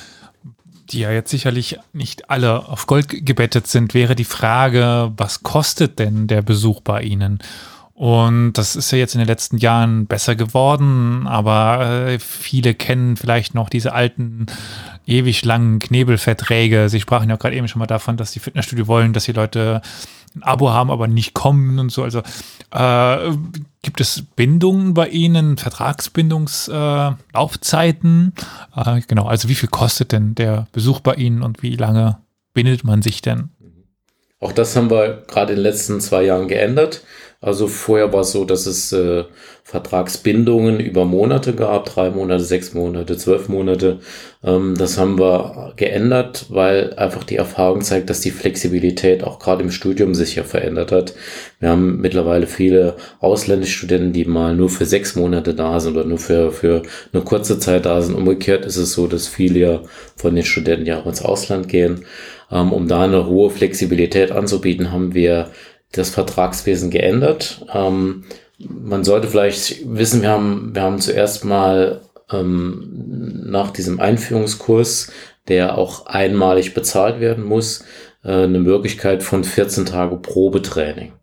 die 0.90 1.00
ja 1.00 1.12
jetzt 1.12 1.32
sicherlich 1.32 1.80
nicht 1.92 2.30
alle 2.30 2.68
auf 2.68 2.88
Gold 2.88 3.26
gebettet 3.26 3.68
sind, 3.68 3.94
wäre 3.94 4.16
die 4.16 4.26
Frage, 4.26 5.12
was 5.18 5.44
kostet 5.44 6.00
denn 6.00 6.28
der 6.28 6.42
Besuch 6.42 6.82
bei 6.82 7.02
Ihnen? 7.02 7.40
Und 7.98 8.54
das 8.54 8.76
ist 8.76 8.92
ja 8.92 9.00
jetzt 9.00 9.16
in 9.16 9.20
den 9.20 9.28
letzten 9.28 9.58
Jahren 9.58 10.06
besser 10.06 10.36
geworden, 10.36 11.26
aber 11.26 12.06
äh, 12.06 12.20
viele 12.20 12.76
kennen 12.76 13.18
vielleicht 13.18 13.56
noch 13.56 13.70
diese 13.70 13.92
alten, 13.92 14.46
ewig 15.08 15.44
langen 15.44 15.80
Knebelverträge. 15.80 16.90
Sie 16.90 17.02
sprachen 17.02 17.28
ja 17.28 17.38
gerade 17.38 17.56
eben 17.56 17.68
schon 17.68 17.80
mal 17.80 17.88
davon, 17.88 18.16
dass 18.16 18.32
die 18.32 18.40
Fitnessstudio 18.40 18.86
wollen, 18.86 19.14
dass 19.14 19.26
die 19.26 19.32
Leute 19.32 19.82
ein 20.36 20.44
Abo 20.44 20.70
haben, 20.70 20.92
aber 20.92 21.08
nicht 21.08 21.34
kommen 21.34 21.80
und 21.80 21.92
so. 21.92 22.04
Also 22.04 22.22
äh, 22.70 23.36
gibt 23.82 24.00
es 24.00 24.26
Bindungen 24.36 24.94
bei 24.94 25.08
Ihnen, 25.08 25.58
Vertragsbindungslaufzeiten? 25.58 28.34
Äh, 28.76 29.00
äh, 29.00 29.02
genau, 29.08 29.26
also 29.26 29.50
wie 29.50 29.56
viel 29.56 29.70
kostet 29.70 30.12
denn 30.12 30.36
der 30.36 30.68
Besuch 30.72 31.00
bei 31.00 31.16
Ihnen 31.16 31.42
und 31.42 31.64
wie 31.64 31.76
lange 31.76 32.20
bindet 32.54 32.84
man 32.84 33.02
sich 33.02 33.24
denn? 33.24 33.50
Auch 34.40 34.52
das 34.52 34.76
haben 34.76 34.92
wir 34.92 35.24
gerade 35.28 35.54
in 35.54 35.58
den 35.58 35.64
letzten 35.64 36.00
zwei 36.00 36.22
Jahren 36.22 36.48
geändert. 36.48 37.02
Also 37.40 37.68
vorher 37.68 38.12
war 38.14 38.22
es 38.22 38.32
so, 38.32 38.46
dass 38.46 38.66
es 38.66 38.92
äh, 38.94 39.24
Vertragsbindungen 39.64 40.80
über 40.80 41.06
Monate 41.06 41.54
gab, 41.54 41.86
drei 41.86 42.10
Monate, 42.10 42.44
sechs 42.44 42.74
Monate, 42.74 43.16
zwölf 43.16 43.48
Monate. 43.48 44.00
Ähm, 44.44 44.76
das 44.76 44.98
haben 44.98 45.20
wir 45.20 45.74
geändert, 45.76 46.48
weil 46.50 46.96
einfach 46.96 47.24
die 47.24 47.36
Erfahrung 47.36 47.82
zeigt, 47.82 48.10
dass 48.10 48.22
die 48.22 48.32
Flexibilität 48.32 49.24
auch 49.24 49.38
gerade 49.38 49.62
im 49.62 49.70
Studium 49.70 50.16
sich 50.16 50.36
ja 50.36 50.44
verändert 50.44 50.92
hat. 50.92 51.14
Wir 51.60 51.70
haben 51.70 52.02
mittlerweile 52.02 52.48
viele 52.48 52.96
ausländische 53.20 53.78
Studenten, 53.78 54.14
die 54.14 54.26
mal 54.26 54.56
nur 54.56 54.70
für 54.70 54.86
sechs 54.86 55.16
Monate 55.16 55.54
da 55.54 55.80
sind 55.80 55.96
oder 55.96 56.06
nur 56.06 56.18
für, 56.18 56.52
für 56.52 56.82
eine 57.14 57.24
kurze 57.24 57.60
Zeit 57.60 57.86
da 57.86 58.02
sind. 58.02 58.16
Umgekehrt 58.16 58.66
ist 58.66 58.78
es 58.78 58.94
so, 58.94 59.06
dass 59.06 59.28
viele 59.28 59.60
ja 59.60 59.82
von 60.16 60.34
den 60.34 60.46
Studenten 60.46 60.88
ja 60.88 61.00
auch 61.00 61.06
ins 61.06 61.22
Ausland 61.22 61.70
gehen. 61.70 62.06
Ähm, 62.50 62.72
um 62.72 62.88
da 62.88 63.04
eine 63.04 63.26
hohe 63.28 63.50
Flexibilität 63.50 64.32
anzubieten, 64.32 64.92
haben 64.92 65.14
wir 65.14 65.50
das 65.92 66.10
Vertragswesen 66.10 66.90
geändert. 66.90 67.66
Ähm, 67.74 68.26
man 68.60 69.04
sollte 69.04 69.28
vielleicht 69.28 69.84
wissen, 69.88 70.22
wir 70.22 70.30
haben, 70.30 70.72
wir 70.74 70.82
haben 70.82 71.00
zuerst 71.00 71.46
mal 71.46 72.02
ähm, 72.32 73.44
nach 73.46 73.72
diesem 73.72 74.00
Einführungskurs, 74.00 75.12
der 75.48 75.78
auch 75.78 76.08
einmalig 76.08 76.74
bezahlt 76.74 77.20
werden 77.20 77.44
muss, 77.44 77.86
äh, 78.24 78.32
eine 78.32 78.60
Möglichkeit 78.60 79.24
von 79.24 79.44
14 79.44 79.86
Tage 79.86 80.18
Probetraining. 80.18 81.14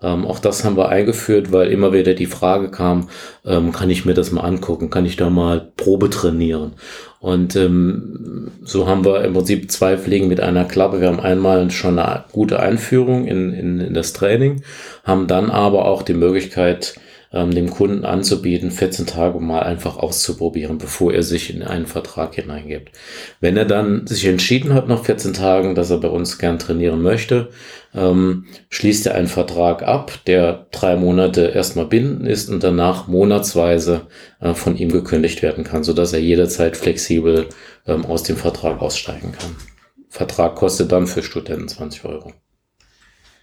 Ähm, 0.00 0.26
auch 0.26 0.38
das 0.38 0.64
haben 0.64 0.76
wir 0.76 0.88
eingeführt, 0.90 1.50
weil 1.50 1.72
immer 1.72 1.92
wieder 1.92 2.14
die 2.14 2.26
Frage 2.26 2.70
kam, 2.70 3.08
ähm, 3.44 3.72
kann 3.72 3.90
ich 3.90 4.04
mir 4.04 4.14
das 4.14 4.30
mal 4.30 4.42
angucken, 4.42 4.90
kann 4.90 5.04
ich 5.04 5.16
da 5.16 5.28
mal 5.28 5.72
Probe 5.76 6.08
trainieren? 6.08 6.74
Und 7.20 7.56
ähm, 7.56 8.52
so 8.62 8.86
haben 8.86 9.04
wir 9.04 9.24
im 9.24 9.34
Prinzip 9.34 9.70
zwei 9.72 9.98
Fliegen 9.98 10.28
mit 10.28 10.40
einer 10.40 10.64
Klappe. 10.64 11.00
Wir 11.00 11.08
haben 11.08 11.18
einmal 11.18 11.70
schon 11.72 11.98
eine 11.98 12.24
gute 12.30 12.60
Einführung 12.60 13.26
in, 13.26 13.52
in, 13.52 13.80
in 13.80 13.94
das 13.94 14.12
Training, 14.12 14.62
haben 15.02 15.26
dann 15.26 15.50
aber 15.50 15.86
auch 15.86 16.02
die 16.02 16.14
Möglichkeit, 16.14 16.94
ähm, 17.32 17.50
dem 17.50 17.70
Kunden 17.70 18.04
anzubieten, 18.04 18.70
14 18.70 19.06
Tage 19.06 19.38
mal 19.40 19.62
einfach 19.62 19.96
auszuprobieren, 19.96 20.78
bevor 20.78 21.12
er 21.12 21.22
sich 21.22 21.54
in 21.54 21.62
einen 21.62 21.86
Vertrag 21.86 22.34
hineingibt. 22.34 22.92
Wenn 23.40 23.56
er 23.56 23.64
dann 23.64 24.06
sich 24.06 24.24
entschieden 24.24 24.74
hat 24.74 24.88
nach 24.88 25.04
14 25.04 25.34
Tagen, 25.34 25.74
dass 25.74 25.90
er 25.90 25.98
bei 25.98 26.08
uns 26.08 26.38
gern 26.38 26.58
trainieren 26.58 27.02
möchte, 27.02 27.50
ähm, 27.94 28.46
schließt 28.70 29.06
er 29.06 29.14
einen 29.14 29.26
Vertrag 29.26 29.82
ab, 29.82 30.12
der 30.26 30.66
drei 30.70 30.96
Monate 30.96 31.46
erstmal 31.46 31.86
bindend 31.86 32.28
ist 32.28 32.48
und 32.48 32.62
danach 32.62 33.08
monatsweise 33.08 34.02
äh, 34.40 34.54
von 34.54 34.76
ihm 34.76 34.90
gekündigt 34.90 35.42
werden 35.42 35.64
kann, 35.64 35.84
sodass 35.84 36.12
er 36.12 36.20
jederzeit 36.20 36.76
flexibel 36.76 37.46
ähm, 37.86 38.06
aus 38.06 38.22
dem 38.22 38.36
Vertrag 38.36 38.80
aussteigen 38.80 39.32
kann. 39.32 39.56
Vertrag 40.08 40.56
kostet 40.56 40.92
dann 40.92 41.06
für 41.06 41.22
Studenten 41.22 41.68
20 41.68 42.04
Euro. 42.06 42.32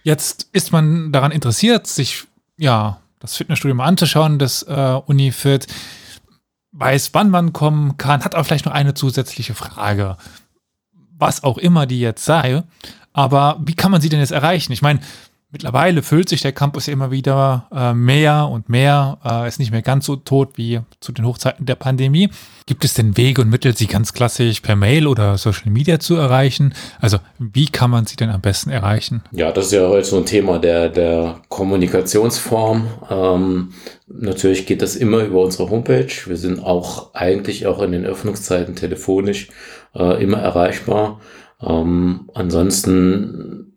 Jetzt 0.02 0.48
ist 0.52 0.72
man 0.72 1.10
daran 1.12 1.32
interessiert, 1.32 1.86
sich 1.86 2.24
ja 2.56 3.00
das 3.18 3.36
Fitnessstudio 3.36 3.74
mal 3.74 3.86
anzuschauen, 3.86 4.38
das 4.38 4.62
äh, 4.62 5.00
Unifit, 5.06 5.66
weiß, 6.72 7.10
wann 7.14 7.30
man 7.30 7.52
kommen 7.52 7.96
kann, 7.96 8.24
hat 8.24 8.34
aber 8.34 8.44
vielleicht 8.44 8.66
noch 8.66 8.72
eine 8.72 8.94
zusätzliche 8.94 9.54
Frage. 9.54 10.16
Was 11.18 11.42
auch 11.42 11.58
immer 11.58 11.86
die 11.86 12.00
jetzt 12.00 12.24
sei, 12.24 12.62
aber 13.12 13.58
wie 13.64 13.74
kann 13.74 13.90
man 13.90 14.02
sie 14.02 14.10
denn 14.10 14.20
jetzt 14.20 14.32
erreichen? 14.32 14.72
Ich 14.72 14.82
meine, 14.82 15.00
Mittlerweile 15.56 16.02
füllt 16.02 16.28
sich 16.28 16.42
der 16.42 16.52
Campus 16.52 16.86
immer 16.86 17.10
wieder 17.10 17.66
äh, 17.74 17.94
mehr 17.94 18.46
und 18.52 18.68
mehr, 18.68 19.16
äh, 19.24 19.48
ist 19.48 19.58
nicht 19.58 19.70
mehr 19.70 19.80
ganz 19.80 20.04
so 20.04 20.16
tot 20.16 20.50
wie 20.56 20.80
zu 21.00 21.12
den 21.12 21.24
Hochzeiten 21.24 21.64
der 21.64 21.76
Pandemie. 21.76 22.28
Gibt 22.66 22.84
es 22.84 22.92
denn 22.92 23.16
Wege 23.16 23.40
und 23.40 23.48
Mittel, 23.48 23.74
sie 23.74 23.86
ganz 23.86 24.12
klassisch 24.12 24.60
per 24.60 24.76
Mail 24.76 25.06
oder 25.06 25.38
Social 25.38 25.70
Media 25.70 25.98
zu 25.98 26.16
erreichen? 26.16 26.74
Also 27.00 27.20
wie 27.38 27.64
kann 27.64 27.90
man 27.90 28.04
sie 28.04 28.16
denn 28.16 28.28
am 28.28 28.42
besten 28.42 28.68
erreichen? 28.68 29.22
Ja, 29.32 29.50
das 29.50 29.66
ist 29.66 29.72
ja 29.72 29.88
heute 29.88 30.06
so 30.06 30.18
ein 30.18 30.26
Thema 30.26 30.58
der, 30.58 30.90
der 30.90 31.40
Kommunikationsform. 31.48 32.88
Ähm, 33.08 33.72
natürlich 34.08 34.66
geht 34.66 34.82
das 34.82 34.94
immer 34.94 35.20
über 35.20 35.40
unsere 35.40 35.70
Homepage. 35.70 36.12
Wir 36.26 36.36
sind 36.36 36.62
auch 36.62 37.14
eigentlich 37.14 37.66
auch 37.66 37.80
in 37.80 37.92
den 37.92 38.04
Öffnungszeiten 38.04 38.76
telefonisch 38.76 39.48
äh, 39.94 40.22
immer 40.22 40.36
erreichbar. 40.36 41.22
Ähm, 41.62 42.28
ansonsten 42.34 43.75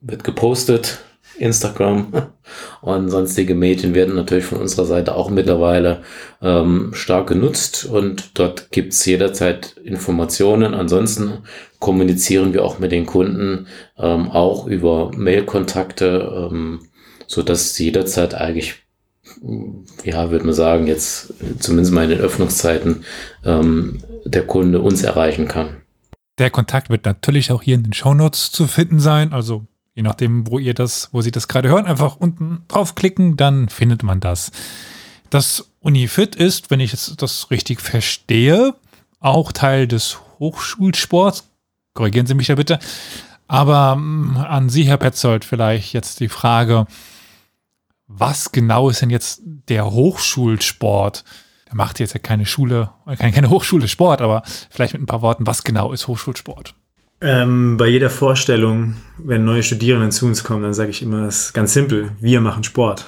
wird 0.00 0.24
gepostet, 0.24 1.00
Instagram 1.38 2.30
und 2.80 3.10
sonstige 3.10 3.54
Medien 3.54 3.94
werden 3.94 4.14
natürlich 4.14 4.44
von 4.44 4.58
unserer 4.58 4.86
Seite 4.86 5.14
auch 5.14 5.30
mittlerweile 5.30 6.02
ähm, 6.42 6.90
stark 6.94 7.28
genutzt 7.28 7.84
und 7.84 8.38
dort 8.38 8.70
gibt's 8.70 9.04
jederzeit 9.04 9.76
Informationen. 9.84 10.74
Ansonsten 10.74 11.44
kommunizieren 11.78 12.52
wir 12.52 12.64
auch 12.64 12.78
mit 12.78 12.92
den 12.92 13.06
Kunden 13.06 13.66
ähm, 13.98 14.30
auch 14.30 14.66
über 14.66 15.10
Mailkontakte, 15.16 16.48
ähm, 16.50 16.80
so 17.26 17.42
dass 17.42 17.78
jederzeit 17.78 18.34
eigentlich 18.34 18.76
ja, 20.04 20.30
würde 20.30 20.46
man 20.46 20.54
sagen, 20.54 20.86
jetzt 20.86 21.34
zumindest 21.58 21.92
mal 21.92 22.04
in 22.04 22.10
den 22.10 22.20
Öffnungszeiten 22.20 23.04
ähm, 23.44 24.02
der 24.24 24.46
Kunde 24.46 24.80
uns 24.80 25.02
erreichen 25.02 25.48
kann. 25.48 25.82
Der 26.38 26.50
Kontakt 26.50 26.88
wird 26.88 27.04
natürlich 27.04 27.52
auch 27.52 27.62
hier 27.62 27.74
in 27.74 27.82
den 27.82 27.92
Shownotes 27.92 28.50
zu 28.52 28.66
finden 28.66 29.00
sein, 29.00 29.32
also 29.32 29.66
Je 29.98 30.04
nachdem, 30.04 30.46
wo 30.46 30.60
ihr 30.60 30.74
das, 30.74 31.08
wo 31.10 31.22
Sie 31.22 31.32
das 31.32 31.48
gerade 31.48 31.70
hören, 31.70 31.86
einfach 31.86 32.14
unten 32.14 32.62
draufklicken, 32.68 33.36
dann 33.36 33.68
findet 33.68 34.04
man 34.04 34.20
das. 34.20 34.52
Das 35.28 35.72
Unifit 35.80 36.36
ist, 36.36 36.70
wenn 36.70 36.78
ich 36.78 36.92
das 36.92 37.50
richtig 37.50 37.80
verstehe, 37.80 38.76
auch 39.18 39.50
Teil 39.50 39.88
des 39.88 40.20
Hochschulsports. 40.38 41.48
Korrigieren 41.94 42.26
Sie 42.28 42.34
mich 42.34 42.46
da 42.46 42.54
bitte. 42.54 42.78
Aber 43.48 43.96
mm, 43.96 44.36
an 44.36 44.68
Sie, 44.68 44.84
Herr 44.84 44.98
Petzold, 44.98 45.44
vielleicht 45.44 45.94
jetzt 45.94 46.20
die 46.20 46.28
Frage, 46.28 46.86
was 48.06 48.52
genau 48.52 48.90
ist 48.90 49.02
denn 49.02 49.10
jetzt 49.10 49.40
der 49.44 49.90
Hochschulsport? 49.90 51.24
Der 51.66 51.74
macht 51.74 51.98
jetzt 51.98 52.14
ja 52.14 52.20
keine 52.20 52.46
Schule, 52.46 52.92
keine, 53.04 53.32
keine 53.32 53.50
Hochschule 53.50 53.88
Sport, 53.88 54.20
aber 54.20 54.44
vielleicht 54.70 54.92
mit 54.92 55.02
ein 55.02 55.06
paar 55.06 55.22
Worten, 55.22 55.48
was 55.48 55.64
genau 55.64 55.92
ist 55.92 56.06
Hochschulsport? 56.06 56.76
Ähm, 57.20 57.76
bei 57.76 57.88
jeder 57.88 58.10
Vorstellung, 58.10 58.94
wenn 59.18 59.44
neue 59.44 59.62
Studierende 59.62 60.10
zu 60.10 60.26
uns 60.26 60.44
kommen, 60.44 60.62
dann 60.62 60.74
sage 60.74 60.90
ich 60.90 61.02
immer, 61.02 61.22
das 61.22 61.46
ist 61.46 61.52
ganz 61.52 61.72
simpel, 61.72 62.12
wir 62.20 62.40
machen 62.40 62.62
Sport. 62.62 63.06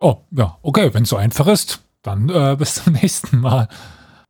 Oh, 0.00 0.18
ja, 0.32 0.58
okay, 0.62 0.92
wenn 0.92 1.04
es 1.04 1.08
so 1.08 1.16
einfach 1.16 1.46
ist, 1.46 1.80
dann 2.02 2.28
äh, 2.28 2.56
bis 2.58 2.82
zum 2.82 2.92
nächsten 2.92 3.38
Mal. 3.38 3.68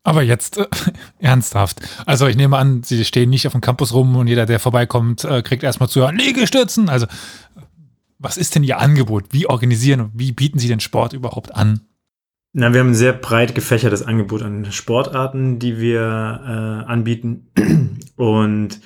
Aber 0.05 0.23
jetzt 0.23 0.59
äh, 0.59 0.67
ernsthaft. 1.19 1.81
Also 2.07 2.27
ich 2.27 2.37
nehme 2.37 2.59
an, 2.59 2.83
Sie 2.85 3.05
stehen 3.05 3.31
nicht 3.31 3.47
auf 3.47 3.53
dem 3.53 3.61
Campus 3.61 3.93
rum 3.93 4.15
und 4.17 4.29
jeder, 4.29 4.47
der 4.47 4.61
vorbeikommt, 4.61 5.25
äh, 5.25 5.43
kriegt 5.43 5.63
erstmal 5.63 5.89
zu 5.89 6.01
hören, 6.01 6.17
Liegestützen. 6.17 6.89
Also 6.89 7.07
was 8.19 8.37
ist 8.37 8.55
denn 8.55 8.63
Ihr 8.63 8.79
Angebot? 8.79 9.25
Wie 9.31 9.49
organisieren 9.49 10.01
und 10.01 10.13
wie 10.15 10.31
bieten 10.31 10.61
Sie 10.61 10.69
den 10.69 10.81
Sport 10.81 11.13
überhaupt 11.13 11.55
an? 11.57 11.81
Na, 12.55 12.75
wir 12.75 12.81
haben 12.81 12.91
ein 12.91 12.95
sehr 12.95 13.15
breit 13.15 13.55
gefächertes 13.55 14.03
Angebot 14.03 14.43
an 14.43 14.71
Sportarten, 14.73 15.59
die 15.59 15.81
wir 15.81 16.01
äh, 16.01 16.91
anbieten. 16.91 17.49
Und 18.17 18.79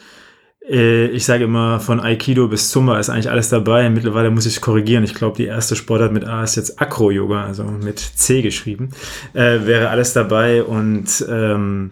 äh, 0.68 1.06
ich 1.06 1.24
sage 1.24 1.44
immer, 1.44 1.80
von 1.80 1.98
Aikido 1.98 2.46
bis 2.46 2.70
Zumba 2.70 3.00
ist 3.00 3.10
eigentlich 3.10 3.30
alles 3.30 3.48
dabei. 3.48 3.90
Mittlerweile 3.90 4.30
muss 4.30 4.46
ich 4.46 4.60
korrigieren. 4.60 5.02
Ich 5.02 5.14
glaube, 5.14 5.36
die 5.36 5.46
erste 5.46 5.74
Sportart 5.74 6.12
mit 6.12 6.24
A 6.24 6.44
ist 6.44 6.54
jetzt 6.54 6.80
Acro-Yoga, 6.80 7.44
also 7.44 7.64
mit 7.64 7.98
C 7.98 8.40
geschrieben. 8.40 8.90
Äh, 9.32 9.66
wäre 9.66 9.88
alles 9.88 10.12
dabei. 10.12 10.62
Und 10.62 11.26
ähm, 11.28 11.90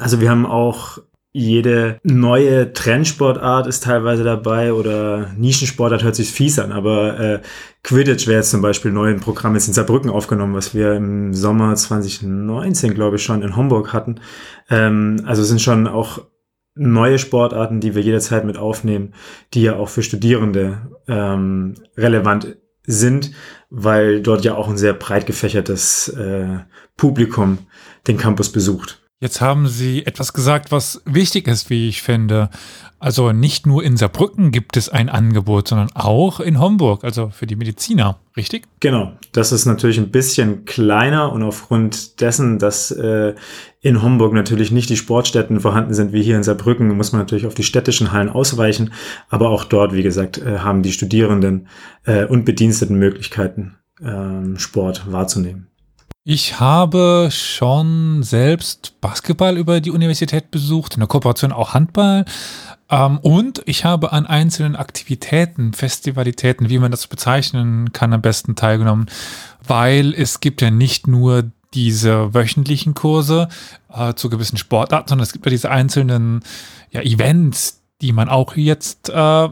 also 0.00 0.20
wir 0.20 0.30
haben 0.30 0.46
auch 0.46 0.98
jede 1.32 2.00
neue 2.02 2.72
Trendsportart 2.72 3.66
ist 3.66 3.84
teilweise 3.84 4.24
dabei 4.24 4.72
oder 4.72 5.30
Nischensportart 5.36 6.02
hört 6.02 6.16
sich 6.16 6.32
fies 6.32 6.58
an, 6.58 6.72
aber 6.72 7.20
äh, 7.20 7.40
Quidditch 7.82 8.26
wäre 8.26 8.38
jetzt 8.38 8.50
zum 8.50 8.62
Beispiel 8.62 8.90
neu 8.90 9.10
im 9.10 9.20
Programm 9.20 9.54
jetzt 9.54 9.68
in 9.68 9.74
Saarbrücken 9.74 10.10
aufgenommen, 10.10 10.54
was 10.54 10.74
wir 10.74 10.94
im 10.94 11.34
Sommer 11.34 11.74
2019, 11.74 12.94
glaube 12.94 13.16
ich, 13.16 13.22
schon 13.22 13.42
in 13.42 13.56
Homburg 13.56 13.92
hatten. 13.92 14.20
Ähm, 14.70 15.22
also 15.26 15.44
sind 15.44 15.60
schon 15.60 15.86
auch 15.86 16.22
neue 16.74 17.18
Sportarten, 17.18 17.80
die 17.80 17.94
wir 17.94 18.02
jederzeit 18.02 18.44
mit 18.44 18.56
aufnehmen, 18.56 19.12
die 19.52 19.62
ja 19.62 19.76
auch 19.76 19.88
für 19.88 20.02
Studierende 20.02 20.90
ähm, 21.08 21.74
relevant 21.96 22.56
sind, 22.86 23.32
weil 23.68 24.22
dort 24.22 24.44
ja 24.44 24.54
auch 24.54 24.68
ein 24.68 24.78
sehr 24.78 24.94
breit 24.94 25.26
gefächertes 25.26 26.08
äh, 26.08 26.60
Publikum 26.96 27.58
den 28.06 28.16
Campus 28.16 28.50
besucht. 28.50 28.97
Jetzt 29.20 29.40
haben 29.40 29.66
Sie 29.66 30.06
etwas 30.06 30.32
gesagt, 30.32 30.70
was 30.70 31.02
wichtig 31.04 31.48
ist, 31.48 31.70
wie 31.70 31.88
ich 31.88 32.02
finde. 32.02 32.50
Also 33.00 33.32
nicht 33.32 33.66
nur 33.66 33.82
in 33.82 33.96
Saarbrücken 33.96 34.52
gibt 34.52 34.76
es 34.76 34.88
ein 34.88 35.08
Angebot, 35.08 35.66
sondern 35.66 35.90
auch 35.94 36.38
in 36.38 36.60
Homburg, 36.60 37.02
also 37.02 37.30
für 37.30 37.46
die 37.46 37.56
Mediziner, 37.56 38.18
richtig? 38.36 38.66
Genau, 38.78 39.12
das 39.32 39.50
ist 39.50 39.66
natürlich 39.66 39.98
ein 39.98 40.12
bisschen 40.12 40.66
kleiner 40.66 41.32
und 41.32 41.42
aufgrund 41.42 42.20
dessen, 42.20 42.60
dass 42.60 42.92
äh, 42.92 43.34
in 43.80 44.02
Homburg 44.02 44.34
natürlich 44.34 44.70
nicht 44.70 44.88
die 44.88 44.96
Sportstätten 44.96 45.60
vorhanden 45.60 45.94
sind 45.94 46.12
wie 46.12 46.22
hier 46.22 46.36
in 46.36 46.44
Saarbrücken, 46.44 46.96
muss 46.96 47.12
man 47.12 47.20
natürlich 47.20 47.46
auf 47.46 47.54
die 47.54 47.64
städtischen 47.64 48.12
Hallen 48.12 48.28
ausweichen. 48.28 48.92
Aber 49.30 49.48
auch 49.50 49.64
dort, 49.64 49.92
wie 49.92 50.02
gesagt, 50.04 50.38
äh, 50.38 50.58
haben 50.58 50.82
die 50.82 50.92
Studierenden 50.92 51.66
äh, 52.04 52.24
und 52.24 52.44
Bediensteten 52.44 52.98
Möglichkeiten, 52.98 53.76
äh, 54.00 54.58
Sport 54.58 55.10
wahrzunehmen. 55.10 55.67
Ich 56.24 56.60
habe 56.60 57.28
schon 57.30 58.22
selbst 58.22 59.00
Basketball 59.00 59.56
über 59.56 59.80
die 59.80 59.90
Universität 59.90 60.50
besucht, 60.50 60.94
in 60.94 61.00
der 61.00 61.08
Kooperation 61.08 61.52
auch 61.52 61.72
Handball. 61.72 62.26
Ähm, 62.90 63.18
und 63.18 63.62
ich 63.66 63.84
habe 63.84 64.12
an 64.12 64.26
einzelnen 64.26 64.76
Aktivitäten, 64.76 65.72
Festivalitäten, 65.72 66.68
wie 66.68 66.78
man 66.78 66.90
das 66.90 67.06
bezeichnen 67.06 67.92
kann, 67.92 68.12
am 68.12 68.20
besten 68.20 68.56
teilgenommen, 68.56 69.06
weil 69.66 70.12
es 70.14 70.40
gibt 70.40 70.60
ja 70.60 70.70
nicht 70.70 71.06
nur 71.06 71.50
diese 71.74 72.34
wöchentlichen 72.34 72.94
Kurse 72.94 73.48
äh, 73.92 74.14
zu 74.14 74.30
gewissen 74.30 74.56
Sportarten, 74.56 75.08
sondern 75.08 75.24
es 75.24 75.32
gibt 75.32 75.46
ja 75.46 75.50
diese 75.50 75.70
einzelnen 75.70 76.42
ja, 76.90 77.02
Events, 77.02 77.82
die 78.00 78.12
man 78.12 78.28
auch 78.28 78.56
jetzt 78.56 79.10
äh, 79.10 79.48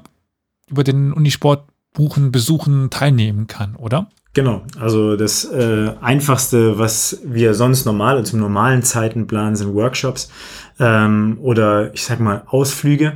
über 0.69 0.85
den 0.85 1.13
Unisport 1.13 1.69
buchen, 1.93 2.33
besuchen, 2.33 2.91
teilnehmen 2.91 3.47
kann, 3.47 3.77
oder? 3.77 4.11
Genau, 4.37 4.61
also 4.79 5.17
das 5.17 5.47
äh, 5.47 5.93
Einfachste, 6.03 6.79
was 6.79 7.23
wir 7.25 7.55
sonst 7.55 7.87
normal, 7.87 8.23
im 8.31 8.39
normalen 8.39 8.83
Zeitenplan, 8.83 9.57
sind 9.57 9.73
Workshops 9.73 10.31
ähm, 10.79 11.39
oder 11.41 11.95
ich 11.95 12.05
sag 12.05 12.21
mal 12.21 12.43
Ausflüge. 12.47 13.15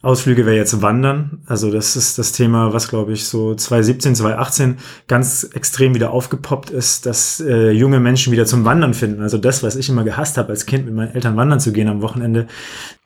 Ausflüge 0.00 0.46
wäre 0.46 0.56
jetzt 0.56 0.80
Wandern. 0.80 1.42
Also 1.44 1.70
das 1.70 1.94
ist 1.94 2.16
das 2.18 2.32
Thema, 2.32 2.72
was 2.72 2.88
glaube 2.88 3.12
ich 3.12 3.26
so 3.26 3.54
2017, 3.54 4.14
2018 4.14 4.78
ganz 5.08 5.44
extrem 5.52 5.94
wieder 5.94 6.10
aufgepoppt 6.10 6.70
ist, 6.70 7.04
dass 7.04 7.38
äh, 7.40 7.72
junge 7.72 8.00
Menschen 8.00 8.32
wieder 8.32 8.46
zum 8.46 8.64
Wandern 8.64 8.94
finden. 8.94 9.20
Also 9.20 9.36
das, 9.36 9.62
was 9.62 9.76
ich 9.76 9.90
immer 9.90 10.04
gehasst 10.04 10.38
habe 10.38 10.48
als 10.48 10.64
Kind, 10.64 10.86
mit 10.86 10.94
meinen 10.94 11.14
Eltern 11.14 11.36
wandern 11.36 11.60
zu 11.60 11.74
gehen 11.74 11.88
am 11.88 12.00
Wochenende, 12.00 12.46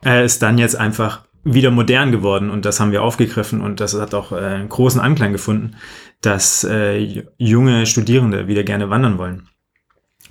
äh, 0.05 0.25
ist 0.25 0.41
dann 0.41 0.57
jetzt 0.57 0.77
einfach 0.77 1.23
wieder 1.47 1.71
modern 1.71 2.11
geworden 2.11 2.51
und 2.51 2.65
das 2.65 2.81
haben 2.81 2.91
wir 2.91 3.03
aufgegriffen 3.03 3.61
und 3.61 3.79
das 3.79 3.95
hat 3.95 4.15
auch 4.15 4.33
äh, 4.33 4.37
einen 4.37 4.69
großen 4.69 5.01
Anklang 5.01 5.31
gefunden, 5.31 5.77
dass 6.21 6.65
äh, 6.65 7.25
junge 7.39 7.87
Studierende 7.87 8.49
wieder 8.49 8.65
gerne 8.65 8.91
wandern 8.91 9.19
wollen. 9.19 9.49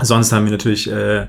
Sonst 0.01 0.33
haben 0.33 0.43
wir 0.43 0.51
natürlich 0.51 0.91
äh, 0.91 1.27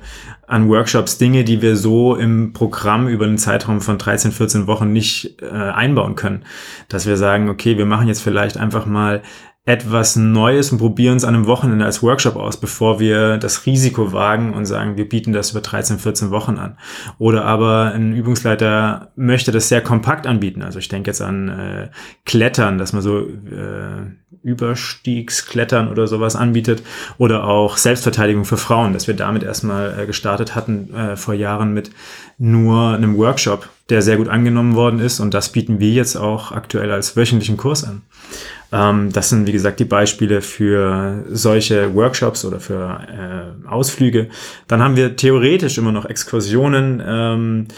an 0.48 0.68
Workshops 0.68 1.18
Dinge, 1.18 1.44
die 1.44 1.62
wir 1.62 1.76
so 1.76 2.16
im 2.16 2.52
Programm 2.52 3.06
über 3.06 3.24
einen 3.24 3.38
Zeitraum 3.38 3.80
von 3.80 3.96
13, 3.96 4.32
14 4.32 4.66
Wochen 4.66 4.92
nicht 4.92 5.40
äh, 5.40 5.46
einbauen 5.46 6.16
können. 6.16 6.44
Dass 6.88 7.06
wir 7.06 7.16
sagen, 7.16 7.48
okay, 7.48 7.78
wir 7.78 7.86
machen 7.86 8.08
jetzt 8.08 8.22
vielleicht 8.22 8.56
einfach 8.56 8.84
mal 8.84 9.22
etwas 9.66 10.14
Neues 10.14 10.70
und 10.70 10.78
probieren 10.78 11.16
es 11.16 11.24
an 11.24 11.34
einem 11.34 11.46
Wochenende 11.46 11.84
als 11.84 12.00
Workshop 12.00 12.36
aus, 12.36 12.56
bevor 12.56 13.00
wir 13.00 13.36
das 13.36 13.66
Risiko 13.66 14.12
wagen 14.12 14.54
und 14.54 14.64
sagen, 14.64 14.96
wir 14.96 15.08
bieten 15.08 15.32
das 15.32 15.50
über 15.50 15.60
13, 15.60 15.98
14 15.98 16.30
Wochen 16.30 16.56
an. 16.56 16.78
Oder 17.18 17.44
aber 17.44 17.92
ein 17.92 18.14
Übungsleiter 18.14 19.10
möchte 19.16 19.50
das 19.50 19.68
sehr 19.68 19.80
kompakt 19.80 20.28
anbieten. 20.28 20.62
Also 20.62 20.78
ich 20.78 20.88
denke 20.88 21.10
jetzt 21.10 21.20
an 21.20 21.48
äh, 21.48 21.88
Klettern, 22.24 22.78
dass 22.78 22.92
man 22.92 23.02
so 23.02 23.18
äh, 23.18 24.06
Überstiegsklettern 24.44 25.88
oder 25.88 26.06
sowas 26.06 26.36
anbietet. 26.36 26.84
Oder 27.18 27.44
auch 27.44 27.76
Selbstverteidigung 27.76 28.44
für 28.44 28.56
Frauen, 28.56 28.92
dass 28.92 29.08
wir 29.08 29.14
damit 29.14 29.42
erstmal 29.42 29.98
äh, 29.98 30.06
gestartet 30.06 30.54
hatten 30.54 30.94
äh, 30.94 31.16
vor 31.16 31.34
Jahren 31.34 31.74
mit 31.74 31.90
nur 32.38 32.90
einem 32.90 33.16
Workshop, 33.16 33.68
der 33.90 34.00
sehr 34.02 34.16
gut 34.16 34.28
angenommen 34.28 34.76
worden 34.76 35.00
ist. 35.00 35.18
Und 35.18 35.34
das 35.34 35.50
bieten 35.50 35.80
wir 35.80 35.90
jetzt 35.90 36.14
auch 36.14 36.52
aktuell 36.52 36.92
als 36.92 37.16
wöchentlichen 37.16 37.56
Kurs 37.56 37.82
an. 37.82 38.02
Ähm, 38.72 39.12
das 39.12 39.28
sind, 39.28 39.46
wie 39.46 39.52
gesagt, 39.52 39.80
die 39.80 39.84
Beispiele 39.84 40.40
für 40.42 41.24
solche 41.28 41.94
Workshops 41.94 42.44
oder 42.44 42.60
für 42.60 43.00
äh, 43.64 43.68
Ausflüge. 43.68 44.28
Dann 44.68 44.82
haben 44.82 44.96
wir 44.96 45.16
theoretisch 45.16 45.78
immer 45.78 45.92
noch 45.92 46.04
Exkursionen. 46.04 47.02
Ähm, 47.04 47.68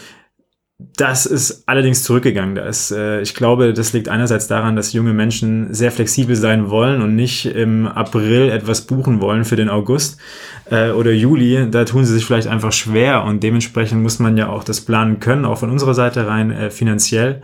das 0.97 1.27
ist 1.27 1.65
allerdings 1.67 2.05
zurückgegangen. 2.05 2.55
Da 2.55 2.65
ist, 2.67 2.93
äh, 2.93 3.21
ich 3.21 3.35
glaube, 3.35 3.73
das 3.73 3.93
liegt 3.93 4.09
einerseits 4.09 4.47
daran, 4.47 4.77
dass 4.77 4.93
junge 4.93 5.13
Menschen 5.13 5.75
sehr 5.75 5.91
flexibel 5.91 6.37
sein 6.37 6.71
wollen 6.71 7.03
und 7.03 7.17
nicht 7.17 7.47
im 7.47 7.89
April 7.89 8.49
etwas 8.51 8.83
buchen 8.83 9.21
wollen 9.21 9.45
für 9.45 9.57
den 9.57 9.71
August 9.71 10.21
äh, 10.71 10.91
oder 10.91 11.11
Juli. 11.11 11.69
Da 11.69 11.85
tun 11.85 12.05
sie 12.05 12.15
sich 12.15 12.25
vielleicht 12.25 12.47
einfach 12.47 12.71
schwer 12.71 13.25
und 13.25 13.43
dementsprechend 13.43 14.03
muss 14.05 14.21
man 14.21 14.37
ja 14.37 14.49
auch 14.51 14.63
das 14.63 14.81
planen 14.81 15.19
können, 15.19 15.45
auch 15.45 15.59
von 15.59 15.71
unserer 15.71 15.95
Seite 15.95 16.29
rein 16.29 16.53
äh, 16.53 16.71
finanziell, 16.71 17.43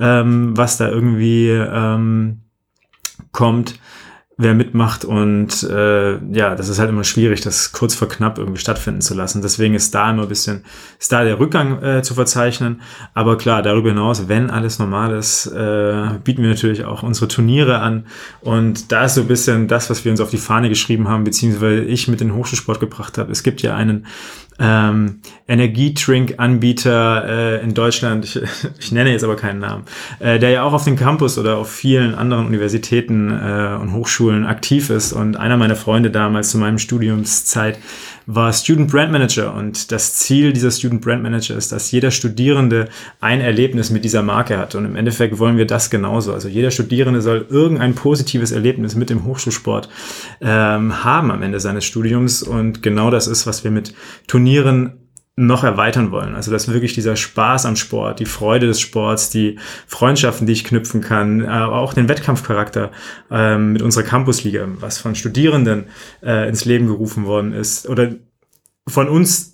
ähm, 0.00 0.56
was 0.56 0.76
da 0.76 0.88
irgendwie 0.88 1.50
ähm, 1.50 2.40
kommt, 3.32 3.78
wer 4.38 4.54
mitmacht 4.54 5.04
und 5.04 5.62
äh, 5.62 6.12
ja, 6.32 6.54
das 6.54 6.68
ist 6.68 6.78
halt 6.78 6.88
immer 6.88 7.04
schwierig, 7.04 7.42
das 7.42 7.72
kurz 7.72 7.94
vor 7.94 8.08
knapp 8.08 8.38
irgendwie 8.38 8.60
stattfinden 8.60 9.00
zu 9.00 9.14
lassen. 9.14 9.42
Deswegen 9.42 9.74
ist 9.74 9.94
da 9.94 10.10
immer 10.10 10.22
ein 10.22 10.28
bisschen, 10.28 10.64
ist 10.98 11.12
da 11.12 11.22
der 11.22 11.38
Rückgang 11.38 11.82
äh, 11.82 12.02
zu 12.02 12.14
verzeichnen. 12.14 12.80
Aber 13.14 13.36
klar, 13.36 13.62
darüber 13.62 13.90
hinaus, 13.90 14.28
wenn 14.28 14.50
alles 14.50 14.78
normal 14.78 15.14
ist, 15.14 15.46
äh, 15.46 16.18
bieten 16.24 16.42
wir 16.42 16.50
natürlich 16.50 16.84
auch 16.84 17.02
unsere 17.02 17.28
Turniere 17.28 17.80
an. 17.80 18.06
Und 18.40 18.90
da 18.90 19.04
ist 19.04 19.14
so 19.14 19.20
ein 19.20 19.28
bisschen 19.28 19.68
das, 19.68 19.90
was 19.90 20.04
wir 20.04 20.10
uns 20.10 20.20
auf 20.20 20.30
die 20.30 20.38
Fahne 20.38 20.68
geschrieben 20.68 21.08
haben, 21.08 21.24
beziehungsweise 21.24 21.82
ich 21.82 22.08
mit 22.08 22.20
den 22.20 22.34
Hochschulsport 22.34 22.80
gebracht 22.80 23.18
habe. 23.18 23.30
Es 23.30 23.42
gibt 23.42 23.62
ja 23.62 23.76
einen 23.76 24.06
ähm, 24.62 25.20
Energietrink-Anbieter 25.48 27.24
äh, 27.58 27.64
in 27.64 27.74
Deutschland, 27.74 28.24
ich, 28.24 28.40
ich 28.78 28.92
nenne 28.92 29.10
jetzt 29.10 29.24
aber 29.24 29.34
keinen 29.34 29.58
Namen, 29.58 29.84
äh, 30.20 30.38
der 30.38 30.50
ja 30.50 30.62
auch 30.62 30.72
auf 30.72 30.84
dem 30.84 30.96
Campus 30.96 31.36
oder 31.36 31.58
auf 31.58 31.70
vielen 31.70 32.14
anderen 32.14 32.46
Universitäten 32.46 33.30
äh, 33.30 33.76
und 33.80 33.92
Hochschulen 33.92 34.46
aktiv 34.46 34.88
ist. 34.90 35.12
Und 35.12 35.36
einer 35.36 35.56
meiner 35.56 35.74
Freunde 35.74 36.10
damals 36.10 36.50
zu 36.50 36.58
meinem 36.58 36.78
Studiumszeit 36.78 37.78
war 38.26 38.52
Student 38.52 38.90
Brand 38.90 39.12
Manager 39.12 39.54
und 39.54 39.92
das 39.92 40.14
Ziel 40.14 40.52
dieser 40.52 40.70
Student 40.70 41.02
Brand 41.02 41.22
Manager 41.22 41.56
ist, 41.56 41.72
dass 41.72 41.90
jeder 41.90 42.10
Studierende 42.10 42.88
ein 43.20 43.40
Erlebnis 43.40 43.90
mit 43.90 44.04
dieser 44.04 44.22
Marke 44.22 44.58
hat 44.58 44.74
und 44.74 44.84
im 44.84 44.96
Endeffekt 44.96 45.38
wollen 45.38 45.56
wir 45.56 45.66
das 45.66 45.90
genauso. 45.90 46.32
Also 46.32 46.48
jeder 46.48 46.70
Studierende 46.70 47.20
soll 47.20 47.46
irgendein 47.48 47.94
positives 47.94 48.52
Erlebnis 48.52 48.94
mit 48.94 49.10
dem 49.10 49.24
Hochschulsport 49.24 49.88
ähm, 50.40 51.04
haben 51.04 51.30
am 51.30 51.42
Ende 51.42 51.60
seines 51.60 51.84
Studiums 51.84 52.42
und 52.42 52.82
genau 52.82 53.10
das 53.10 53.26
ist, 53.26 53.46
was 53.46 53.64
wir 53.64 53.70
mit 53.70 53.94
Turnieren 54.26 55.01
noch 55.36 55.64
erweitern 55.64 56.10
wollen. 56.10 56.34
Also 56.34 56.50
dass 56.50 56.68
wirklich 56.68 56.92
dieser 56.92 57.16
Spaß 57.16 57.64
am 57.64 57.76
Sport, 57.76 58.20
die 58.20 58.26
Freude 58.26 58.66
des 58.66 58.80
Sports, 58.80 59.30
die 59.30 59.58
Freundschaften, 59.86 60.46
die 60.46 60.52
ich 60.52 60.64
knüpfen 60.64 61.00
kann, 61.00 61.46
aber 61.46 61.76
auch 61.76 61.94
den 61.94 62.08
Wettkampfcharakter 62.08 62.90
ähm, 63.30 63.72
mit 63.72 63.82
unserer 63.82 64.04
Campusliga, 64.04 64.68
was 64.80 64.98
von 64.98 65.14
Studierenden 65.14 65.86
äh, 66.22 66.48
ins 66.48 66.66
Leben 66.66 66.86
gerufen 66.86 67.24
worden 67.24 67.54
ist 67.54 67.88
oder 67.88 68.10
von 68.86 69.08
uns 69.08 69.52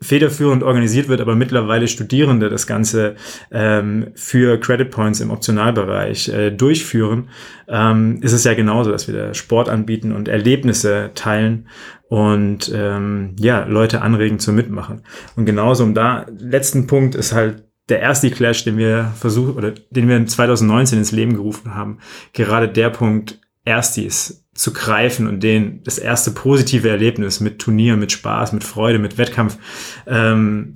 federführend 0.00 0.62
organisiert 0.62 1.08
wird, 1.08 1.20
aber 1.20 1.34
mittlerweile 1.34 1.88
Studierende 1.88 2.50
das 2.50 2.66
Ganze 2.66 3.16
ähm, 3.50 4.08
für 4.14 4.60
Credit 4.60 4.90
Points 4.90 5.20
im 5.20 5.30
Optionalbereich 5.30 6.28
äh, 6.28 6.50
durchführen, 6.50 7.28
ähm, 7.66 8.20
ist 8.22 8.32
es 8.32 8.44
ja 8.44 8.54
genauso, 8.54 8.90
dass 8.90 9.08
wir 9.08 9.14
da 9.14 9.34
Sport 9.34 9.68
anbieten 9.68 10.12
und 10.12 10.28
Erlebnisse 10.28 11.10
teilen 11.14 11.68
und 12.08 12.70
ähm, 12.74 13.34
ja, 13.38 13.64
Leute 13.64 14.02
anregen 14.02 14.38
zu 14.38 14.52
mitmachen. 14.52 15.02
Und 15.34 15.44
genauso 15.44 15.84
um 15.84 15.94
da, 15.94 16.26
letzten 16.38 16.86
Punkt 16.86 17.14
ist 17.14 17.32
halt 17.32 17.64
der 17.88 18.00
erste 18.00 18.30
Clash, 18.30 18.64
den 18.64 18.78
wir 18.78 19.12
versuchen 19.16 19.54
oder 19.54 19.72
den 19.90 20.08
wir 20.08 20.16
in 20.16 20.26
2019 20.26 20.98
ins 20.98 21.12
Leben 21.12 21.34
gerufen 21.34 21.74
haben, 21.74 21.98
gerade 22.32 22.68
der 22.68 22.90
Punkt 22.90 23.40
Erstis 23.64 24.44
zu 24.54 24.72
greifen 24.72 25.26
und 25.26 25.42
den 25.42 25.82
das 25.84 25.98
erste 25.98 26.30
positive 26.30 26.88
Erlebnis 26.88 27.40
mit 27.40 27.58
Turnier, 27.58 27.96
mit 27.96 28.12
Spaß, 28.12 28.52
mit 28.52 28.64
Freude, 28.64 28.98
mit 28.98 29.18
Wettkampf 29.18 29.58
ähm, 30.06 30.74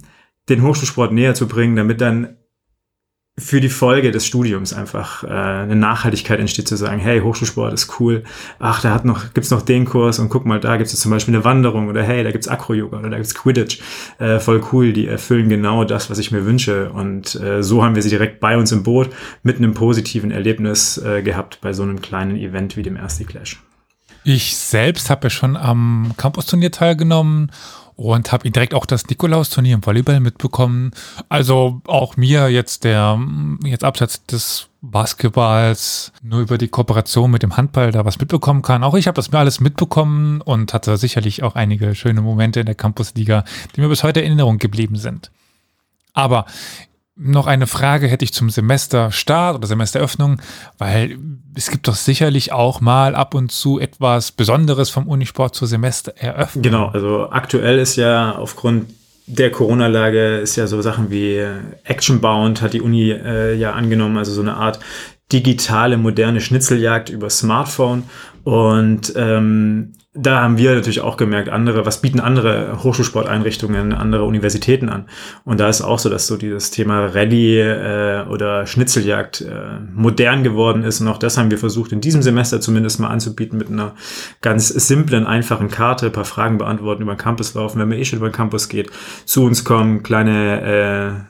den 0.49 0.63
Hochschulsport 0.63 1.13
näher 1.13 1.35
zu 1.35 1.49
bringen, 1.49 1.77
damit 1.77 2.01
dann 2.01 2.37
für 3.41 3.61
die 3.61 3.69
Folge 3.69 4.11
des 4.11 4.27
Studiums 4.27 4.73
einfach 4.73 5.25
äh, 5.25 5.29
eine 5.29 5.77
Nachhaltigkeit 5.77 6.39
entsteht, 6.39 6.69
zu 6.69 6.77
sagen, 6.77 7.01
hey, 7.01 7.21
Hochschulsport 7.21 7.73
ist 7.73 7.99
cool, 7.99 8.23
ach, 8.59 8.81
da 8.83 8.93
hat 8.93 9.05
noch, 9.05 9.33
gibt's 9.35 9.51
noch 9.51 9.63
den 9.63 9.85
Kurs 9.85 10.19
und 10.19 10.29
guck 10.29 10.47
mal, 10.47 10.61
da 10.61 10.77
gibt's 10.77 10.95
zum 10.95 11.11
Beispiel 11.11 11.35
eine 11.35 11.45
Wanderung 11.45 11.89
oder 11.89 12.03
hey, 12.03 12.23
da 12.23 12.31
gibt's 12.31 12.49
Acro-Yoga 12.49 12.99
oder 12.99 13.11
da 13.11 13.17
gibt's 13.17 13.35
Quidditch, 13.35 13.81
äh, 14.19 14.39
voll 14.39 14.63
cool, 14.73 14.93
die 14.93 15.07
erfüllen 15.07 15.49
genau 15.49 15.85
das, 15.85 16.11
was 16.11 16.19
ich 16.19 16.31
mir 16.31 16.45
wünsche. 16.45 16.91
Und 16.91 17.35
äh, 17.41 17.63
so 17.63 17.83
haben 17.83 17.95
wir 17.95 18.03
sie 18.03 18.11
direkt 18.11 18.41
bei 18.41 18.57
uns 18.57 18.73
im 18.73 18.83
Boot 18.83 19.11
mit 19.43 19.57
einem 19.57 19.75
positiven 19.75 20.31
Erlebnis 20.31 20.99
äh, 20.99 21.23
gehabt 21.23 21.61
bei 21.61 21.73
so 21.73 21.83
einem 21.83 22.01
kleinen 22.01 22.37
Event 22.37 22.77
wie 22.77 22.83
dem 22.83 22.97
Ersti 22.97 23.25
Clash. 23.25 23.61
Ich 24.23 24.57
selbst 24.57 25.09
habe 25.09 25.25
ja 25.25 25.31
schon 25.31 25.57
am 25.57 26.13
Campus-Turnier 26.17 26.71
teilgenommen 26.71 27.51
und 28.01 28.33
habe 28.33 28.51
direkt 28.51 28.73
auch 28.73 28.87
das 28.87 29.07
Nikolaus-Turnier 29.09 29.75
im 29.75 29.85
Volleyball 29.85 30.21
mitbekommen. 30.21 30.93
Also 31.29 31.83
auch 31.87 32.17
mir 32.17 32.49
jetzt 32.49 32.85
der, 32.85 33.21
jetzt 33.63 33.85
abseits 33.85 34.25
des 34.25 34.69
Basketballs 34.81 36.11
nur 36.23 36.41
über 36.41 36.57
die 36.57 36.69
Kooperation 36.69 37.31
mit 37.31 37.43
dem 37.43 37.59
Handball 37.59 37.93
da 37.93 38.07
was 38.07 38.19
mitbekommen 38.19 38.63
kann. 38.63 38.85
Auch 38.85 38.95
ich 38.95 39.07
habe 39.07 39.17
das 39.17 39.33
mir 39.33 39.39
alles 39.39 39.61
mitbekommen 39.61 40.41
und 40.41 40.73
hatte 40.73 40.97
sicherlich 40.97 41.43
auch 41.43 41.57
einige 41.57 41.95
schöne 41.95 42.23
Momente 42.23 42.61
in 42.61 42.67
der 42.67 42.75
Campusliga, 42.75 43.45
die 43.77 43.83
mir 43.83 43.89
bis 43.89 44.03
heute 44.03 44.21
in 44.21 44.29
Erinnerung 44.29 44.57
geblieben 44.57 44.97
sind. 44.97 45.31
Aber 46.15 46.47
noch 47.21 47.47
eine 47.47 47.67
Frage 47.67 48.09
hätte 48.09 48.25
ich 48.25 48.33
zum 48.33 48.49
Semesterstart 48.49 49.57
oder 49.57 49.67
Semesteröffnung, 49.67 50.41
weil 50.79 51.19
es 51.55 51.71
gibt 51.71 51.87
doch 51.87 51.95
sicherlich 51.95 52.53
auch 52.53 52.81
mal 52.81 53.15
ab 53.15 53.35
und 53.35 53.53
zu 53.53 53.79
etwas 53.79 54.33
Besonderes 54.33 54.89
vom 54.89 55.07
Unisport 55.07 55.55
zur 55.55 55.69
Semestereröffnung. 55.69 56.63
Genau, 56.63 56.87
also 56.87 57.31
aktuell 57.31 57.79
ist 57.79 57.97
ja 57.97 58.37
aufgrund 58.37 58.87
der 59.27 59.51
Corona-Lage 59.51 60.39
ist 60.39 60.57
ja 60.57 60.67
so 60.67 60.81
Sachen 60.83 61.11
wie 61.11 61.41
Actionbound 61.85 62.63
hat 62.63 62.73
die 62.73 62.81
Uni 62.81 63.11
äh, 63.11 63.55
ja 63.55 63.73
angenommen, 63.73 64.17
also 64.17 64.33
so 64.33 64.41
eine 64.41 64.57
Art 64.57 64.81
digitale, 65.31 65.97
moderne 65.97 66.41
Schnitzeljagd 66.41 67.09
über 67.11 67.31
Smartphone. 67.31 68.05
Und 68.45 69.13
ähm, 69.17 69.93
da 70.13 70.43
haben 70.43 70.59
wir 70.59 70.75
natürlich 70.75 71.03
auch 71.03 71.17
gemerkt, 71.17 71.51
andere, 71.51 71.87
was 71.87 72.03
bieten 72.03 72.19
andere 72.19 72.83
Hochschulsporteinrichtungen, 72.83 73.93
andere 73.93 74.25
Universitäten 74.25 74.89
an? 74.89 75.07
Und 75.45 75.61
da 75.61 75.69
ist 75.69 75.83
auch 75.83 76.01
so, 76.01 76.09
dass 76.09 76.27
so 76.27 76.37
dieses 76.37 76.73
Thema 76.73 77.07
Rallye 77.07 77.61
äh, 77.61 78.27
oder 78.29 78.67
Schnitzeljagd 78.67 79.43
äh, 79.43 79.79
modern 79.95 80.43
geworden 80.43 80.83
ist. 80.83 81.01
Und 81.01 81.07
auch 81.07 81.19
das 81.19 81.39
haben 81.39 81.53
wir 81.53 81.59
versucht, 81.59 81.93
in 81.93 82.01
diesem 82.01 82.23
Semester 82.23 82.61
zumindest 82.61 82.99
mal 82.99 83.09
anzubieten 83.09 83.57
mit 83.57 83.69
einer 83.69 83.95
ganz 84.41 84.69
simplen, 84.69 85.27
einfachen 85.27 85.69
Karte, 85.69 86.07
ein 86.07 86.13
paar 86.13 86.25
Fragen 86.25 86.59
beantworten, 86.59 87.03
über 87.03 87.15
den 87.15 87.19
Campus 87.19 87.55
laufen, 87.55 87.79
wenn 87.79 87.89
man 87.89 87.99
eh 87.99 88.05
schon 88.05 88.19
über 88.19 88.31
den 88.31 88.35
Campus 88.35 88.69
geht, 88.69 88.91
zu 89.27 89.45
uns 89.45 89.65
kommen, 89.65 90.03
kleine 90.03 91.29
äh, 91.29 91.30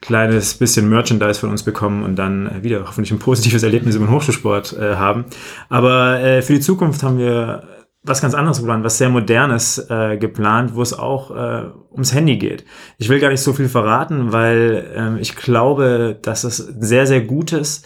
kleines 0.00 0.54
bisschen 0.54 0.88
Merchandise 0.88 1.40
von 1.40 1.50
uns 1.50 1.62
bekommen 1.62 2.02
und 2.04 2.16
dann 2.16 2.46
äh, 2.46 2.62
wieder 2.62 2.84
hoffentlich 2.86 3.12
ein 3.12 3.18
positives 3.18 3.62
Erlebnis 3.62 3.96
den 3.96 4.10
Hochschulsport 4.10 4.76
äh, 4.78 4.96
haben. 4.96 5.26
Aber 5.68 6.20
äh, 6.20 6.42
für 6.42 6.54
die 6.54 6.60
Zukunft 6.60 7.02
haben 7.02 7.18
wir 7.18 7.64
was 8.02 8.22
ganz 8.22 8.34
anderes 8.34 8.60
geplant, 8.60 8.82
was 8.82 8.96
sehr 8.96 9.10
modernes 9.10 9.78
äh, 9.90 10.16
geplant, 10.16 10.74
wo 10.74 10.80
es 10.80 10.98
auch 10.98 11.30
äh, 11.30 11.66
ums 11.92 12.14
Handy 12.14 12.38
geht. 12.38 12.64
Ich 12.96 13.10
will 13.10 13.20
gar 13.20 13.28
nicht 13.28 13.42
so 13.42 13.52
viel 13.52 13.68
verraten, 13.68 14.32
weil 14.32 14.90
ähm, 14.94 15.18
ich 15.20 15.36
glaube, 15.36 16.18
dass 16.22 16.44
es 16.44 16.56
sehr, 16.56 17.06
sehr 17.06 17.20
gutes 17.20 17.82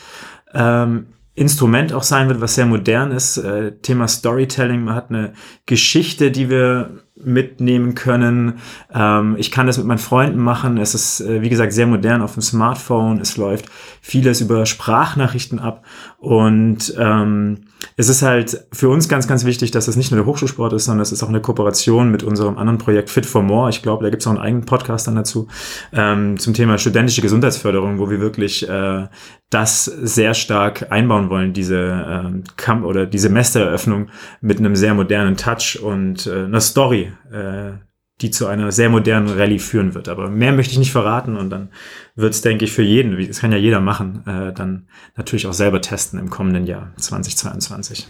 ähm, 0.52 1.06
Instrument 1.34 1.92
auch 1.92 2.04
sein 2.04 2.28
wird, 2.28 2.40
was 2.40 2.54
sehr 2.54 2.66
modern 2.66 3.10
ist. 3.10 3.38
Äh, 3.38 3.72
Thema 3.78 4.06
Storytelling. 4.06 4.84
Man 4.84 4.94
hat 4.94 5.10
eine 5.10 5.32
Geschichte, 5.66 6.30
die 6.30 6.48
wir 6.48 7.03
mitnehmen 7.26 7.94
können. 7.94 8.54
Ähm, 8.92 9.36
ich 9.38 9.50
kann 9.50 9.66
das 9.66 9.78
mit 9.78 9.86
meinen 9.86 9.98
Freunden 9.98 10.38
machen. 10.38 10.78
Es 10.78 10.94
ist, 10.94 11.20
äh, 11.20 11.42
wie 11.42 11.48
gesagt, 11.48 11.72
sehr 11.72 11.86
modern 11.86 12.22
auf 12.22 12.34
dem 12.34 12.42
Smartphone. 12.42 13.20
Es 13.20 13.36
läuft 13.36 13.66
vieles 14.00 14.40
über 14.40 14.66
Sprachnachrichten 14.66 15.58
ab. 15.58 15.84
Und 16.18 16.94
ähm, 16.98 17.58
es 17.96 18.08
ist 18.08 18.22
halt 18.22 18.66
für 18.72 18.88
uns 18.88 19.08
ganz, 19.08 19.28
ganz 19.28 19.44
wichtig, 19.44 19.70
dass 19.70 19.86
es 19.86 19.96
nicht 19.96 20.10
nur 20.10 20.20
der 20.20 20.26
Hochschulsport 20.26 20.72
ist, 20.72 20.86
sondern 20.86 21.02
es 21.02 21.12
ist 21.12 21.22
auch 21.22 21.28
eine 21.28 21.40
Kooperation 21.40 22.10
mit 22.10 22.22
unserem 22.22 22.58
anderen 22.58 22.78
Projekt 22.78 23.10
Fit 23.10 23.26
for 23.26 23.42
More. 23.42 23.70
Ich 23.70 23.82
glaube, 23.82 24.02
da 24.02 24.10
gibt 24.10 24.22
es 24.22 24.26
auch 24.26 24.32
einen 24.32 24.40
eigenen 24.40 24.66
Podcast 24.66 25.06
dann 25.06 25.14
dazu 25.14 25.46
ähm, 25.92 26.38
zum 26.38 26.54
Thema 26.54 26.78
studentische 26.78 27.22
Gesundheitsförderung, 27.22 27.98
wo 27.98 28.10
wir 28.10 28.20
wirklich 28.20 28.68
äh, 28.68 29.06
das 29.50 29.84
sehr 29.84 30.34
stark 30.34 30.90
einbauen 30.90 31.30
wollen, 31.30 31.52
diese 31.52 31.78
äh, 31.78 32.42
Camp 32.56 32.84
oder 32.84 33.06
die 33.06 33.18
Semestereröffnung 33.18 34.08
mit 34.40 34.58
einem 34.58 34.74
sehr 34.74 34.94
modernen 34.94 35.36
Touch 35.36 35.78
und 35.80 36.26
äh, 36.26 36.44
einer 36.44 36.60
Story, 36.60 37.12
äh, 37.30 37.72
die 38.20 38.30
zu 38.30 38.46
einer 38.46 38.70
sehr 38.70 38.90
modernen 38.90 39.28
Rallye 39.28 39.58
führen 39.58 39.94
wird. 39.94 40.08
Aber 40.08 40.30
mehr 40.30 40.52
möchte 40.52 40.72
ich 40.72 40.78
nicht 40.78 40.92
verraten 40.92 41.36
und 41.36 41.50
dann 41.50 41.70
wird 42.14 42.34
es, 42.34 42.42
denke 42.42 42.64
ich, 42.64 42.72
für 42.72 42.82
jeden, 42.82 43.16
das 43.26 43.40
kann 43.40 43.52
ja 43.52 43.58
jeder 43.58 43.80
machen, 43.80 44.24
äh, 44.26 44.52
dann 44.52 44.88
natürlich 45.16 45.46
auch 45.46 45.52
selber 45.52 45.80
testen 45.80 46.18
im 46.18 46.30
kommenden 46.30 46.66
Jahr 46.66 46.92
2022. 46.96 48.06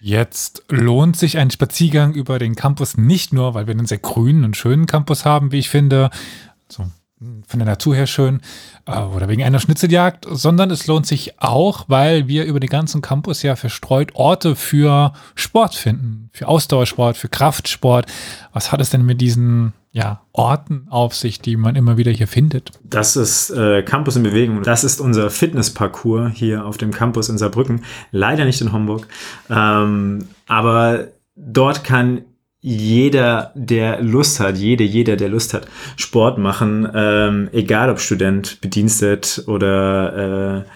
Jetzt 0.00 0.64
lohnt 0.68 1.16
sich 1.16 1.38
ein 1.38 1.50
Spaziergang 1.50 2.14
über 2.14 2.38
den 2.38 2.54
Campus 2.54 2.96
nicht 2.96 3.32
nur, 3.32 3.54
weil 3.54 3.66
wir 3.66 3.72
einen 3.72 3.86
sehr 3.86 3.98
grünen 3.98 4.44
und 4.44 4.56
schönen 4.56 4.86
Campus 4.86 5.24
haben, 5.24 5.52
wie 5.52 5.58
ich 5.58 5.70
finde, 5.70 6.10
so 6.68 6.86
von 7.18 7.58
der 7.58 7.66
Natur 7.66 7.94
her 7.94 8.06
schön 8.06 8.40
äh, 8.84 8.98
oder 8.98 9.28
wegen 9.28 9.42
einer 9.42 9.58
Schnitzeljagd, 9.58 10.26
sondern 10.28 10.70
es 10.70 10.86
lohnt 10.86 11.06
sich 11.06 11.40
auch, 11.40 11.84
weil 11.88 12.28
wir 12.28 12.44
über 12.44 12.60
den 12.60 12.68
ganzen 12.68 13.00
Campus 13.00 13.42
ja 13.42 13.56
verstreut 13.56 14.14
Orte 14.14 14.54
für 14.54 15.12
Sport 15.34 15.74
finden, 15.74 16.28
für 16.32 16.46
Ausdauersport, 16.46 17.16
für 17.16 17.28
Kraftsport. 17.28 18.06
Was 18.52 18.70
hat 18.70 18.82
es 18.82 18.90
denn 18.90 19.06
mit 19.06 19.22
diesen 19.22 19.72
ja, 19.92 20.20
Orten 20.32 20.88
auf 20.90 21.14
sich, 21.14 21.40
die 21.40 21.56
man 21.56 21.74
immer 21.74 21.96
wieder 21.96 22.12
hier 22.12 22.28
findet? 22.28 22.70
Das 22.84 23.16
ist 23.16 23.48
äh, 23.48 23.82
Campus 23.82 24.16
in 24.16 24.22
Bewegung. 24.22 24.62
Das 24.62 24.84
ist 24.84 25.00
unser 25.00 25.30
Fitnessparcours 25.30 26.32
hier 26.34 26.66
auf 26.66 26.76
dem 26.76 26.92
Campus 26.92 27.30
in 27.30 27.38
Saarbrücken. 27.38 27.82
Leider 28.10 28.44
nicht 28.44 28.60
in 28.60 28.72
Homburg. 28.72 29.08
Ähm, 29.48 30.28
aber 30.46 31.08
dort 31.34 31.82
kann 31.82 32.26
jeder, 32.68 33.52
der 33.54 34.02
Lust 34.02 34.40
hat, 34.40 34.58
jede, 34.58 34.82
jeder, 34.82 35.14
der 35.14 35.28
Lust 35.28 35.54
hat, 35.54 35.68
Sport 35.96 36.36
machen, 36.36 36.88
ähm, 36.92 37.48
egal 37.52 37.90
ob 37.90 38.00
Student, 38.00 38.60
Bedienstet 38.60 39.44
oder 39.46 40.64
äh, 40.64 40.70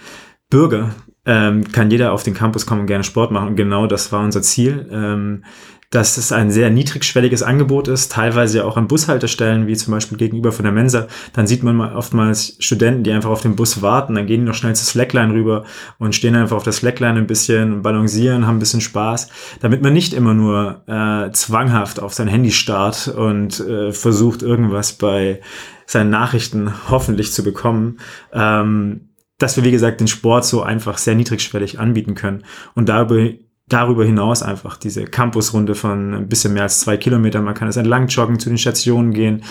Bürger, 0.49 0.95
ähm, 1.27 1.73
kann 1.73 1.91
jeder 1.91 2.13
auf 2.13 2.23
den 2.23 2.35
Campus 2.35 2.65
kommen 2.65 2.83
und 2.83 2.87
gerne 2.87 3.03
Sport 3.03 3.33
machen. 3.33 3.49
Und 3.49 3.57
genau 3.57 3.89
das 3.89 4.13
war 4.13 4.23
unser 4.23 4.41
Ziel. 4.41 4.89
Ähm, 4.93 5.43
dass 5.91 6.17
es 6.19 6.31
ein 6.31 6.53
sehr 6.53 6.71
niedrigschwelliges 6.71 7.43
Angebot 7.43 7.89
ist, 7.89 8.13
teilweise 8.13 8.59
ja 8.59 8.65
auch 8.65 8.77
an 8.77 8.87
Bushaltestellen, 8.87 9.67
wie 9.67 9.77
zum 9.77 9.93
Beispiel 9.93 10.17
gegenüber 10.17 10.53
von 10.53 10.63
der 10.63 10.73
Mensa. 10.73 11.09
Dann 11.33 11.49
sieht 11.49 11.65
man 11.65 11.75
mal 11.75 11.97
oftmals 11.97 12.57
Studenten, 12.61 13.03
die 13.03 13.11
einfach 13.11 13.31
auf 13.31 13.43
den 13.43 13.57
Bus 13.57 13.83
warten, 13.83 14.15
dann 14.15 14.27
gehen 14.27 14.43
die 14.43 14.47
noch 14.47 14.55
schnell 14.55 14.75
zur 14.77 14.87
Slackline 14.87 15.35
rüber 15.35 15.65
und 15.99 16.15
stehen 16.15 16.37
einfach 16.37 16.57
auf 16.57 16.63
der 16.63 16.73
Slackline 16.73 17.19
ein 17.19 17.27
bisschen, 17.27 17.83
balancieren, 17.83 18.47
haben 18.47 18.57
ein 18.57 18.61
bisschen 18.61 18.81
Spaß, 18.81 19.31
damit 19.61 19.83
man 19.83 19.93
nicht 19.93 20.15
immer 20.15 20.33
nur 20.33 20.83
äh, 20.87 21.33
zwanghaft 21.33 22.01
auf 22.01 22.15
sein 22.15 22.29
Handy 22.29 22.53
starrt 22.53 23.09
und 23.09 23.59
äh, 23.59 23.93
versucht, 23.93 24.43
irgendwas 24.43 24.93
bei 24.93 25.41
seinen 25.87 26.11
Nachrichten 26.11 26.73
hoffentlich 26.89 27.33
zu 27.33 27.43
bekommen. 27.43 27.99
Ähm, 28.33 29.09
dass 29.39 29.57
wir, 29.57 29.65
wie 29.65 29.71
gesagt, 29.71 30.01
den 30.01 30.07
Sport 30.07 30.45
so 30.45 30.63
einfach 30.63 30.99
sehr 30.99 31.15
niedrigschwellig 31.15 31.81
anbieten 31.81 32.15
können 32.15 32.45
und 32.75 32.91
darüber 32.91 33.31
darüber 33.71 34.05
hinaus 34.05 34.43
einfach 34.43 34.77
diese 34.77 35.05
Campusrunde 35.05 35.75
von 35.75 36.15
ein 36.15 36.29
bisschen 36.29 36.53
mehr 36.53 36.65
als 36.65 36.81
zwei 36.81 36.97
Kilometern. 36.97 37.45
Man 37.45 37.55
kann 37.55 37.69
es 37.69 37.77
entlang 37.77 38.09
joggen, 38.09 38.39
zu 38.39 38.49
den 38.49 38.59
Stationen 38.59 39.13
gehen, 39.13 39.43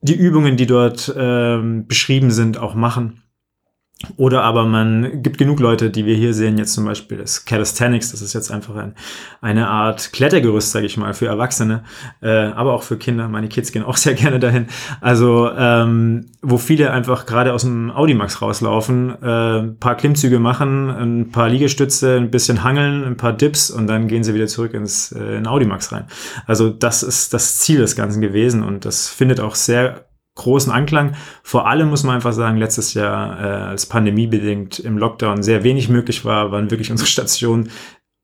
die 0.00 0.14
Übungen, 0.14 0.56
die 0.56 0.66
dort 0.66 1.12
ähm, 1.16 1.86
beschrieben 1.86 2.30
sind, 2.30 2.58
auch 2.58 2.74
machen. 2.74 3.22
Oder 4.16 4.42
aber 4.42 4.64
man 4.64 5.22
gibt 5.22 5.38
genug 5.38 5.60
Leute, 5.60 5.90
die 5.90 6.06
wir 6.06 6.16
hier 6.16 6.34
sehen, 6.34 6.58
jetzt 6.58 6.72
zum 6.72 6.84
Beispiel 6.84 7.18
das 7.18 7.44
Calisthenics, 7.44 8.10
das 8.10 8.22
ist 8.22 8.32
jetzt 8.32 8.50
einfach 8.50 8.76
ein, 8.76 8.94
eine 9.40 9.68
Art 9.68 10.12
Klettergerüst, 10.12 10.72
sage 10.72 10.86
ich 10.86 10.96
mal, 10.96 11.14
für 11.14 11.26
Erwachsene, 11.26 11.84
äh, 12.22 12.28
aber 12.28 12.74
auch 12.74 12.82
für 12.82 12.96
Kinder. 12.96 13.28
Meine 13.28 13.48
Kids 13.48 13.72
gehen 13.72 13.82
auch 13.82 13.96
sehr 14.06 14.14
gerne 14.14 14.38
dahin. 14.38 14.66
Also 15.00 15.50
ähm, 15.56 16.26
wo 16.42 16.58
viele 16.58 16.90
einfach 16.90 17.26
gerade 17.26 17.52
aus 17.52 17.62
dem 17.62 17.90
Audimax 17.90 18.42
rauslaufen, 18.42 19.10
äh, 19.22 19.62
paar 19.80 19.96
Klimmzüge 19.96 20.38
machen, 20.38 20.90
ein 20.90 21.30
paar 21.30 21.48
Liegestütze, 21.48 22.16
ein 22.16 22.30
bisschen 22.30 22.64
hangeln, 22.64 23.04
ein 23.04 23.16
paar 23.16 23.32
Dips 23.32 23.70
und 23.70 23.86
dann 23.86 24.08
gehen 24.08 24.24
sie 24.24 24.34
wieder 24.34 24.46
zurück 24.46 24.74
ins 24.74 25.12
äh, 25.12 25.36
in 25.36 25.46
Audimax 25.46 25.92
rein. 25.92 26.04
Also 26.46 26.70
das 26.70 27.02
ist 27.02 27.34
das 27.34 27.58
Ziel 27.58 27.78
des 27.78 27.96
Ganzen 27.96 28.20
gewesen 28.20 28.62
und 28.62 28.84
das 28.84 29.08
findet 29.08 29.40
auch 29.40 29.54
sehr 29.54 30.06
großen 30.36 30.72
Anklang. 30.72 31.14
Vor 31.42 31.66
allem 31.66 31.88
muss 31.88 32.04
man 32.04 32.14
einfach 32.14 32.32
sagen, 32.32 32.56
letztes 32.56 32.94
Jahr, 32.94 33.40
äh, 33.40 33.64
als 33.70 33.86
pandemiebedingt 33.86 34.78
im 34.78 34.98
Lockdown 34.98 35.42
sehr 35.42 35.64
wenig 35.64 35.88
möglich 35.88 36.24
war, 36.24 36.52
waren 36.52 36.70
wirklich 36.70 36.90
unsere 36.90 37.08
Stationen 37.08 37.70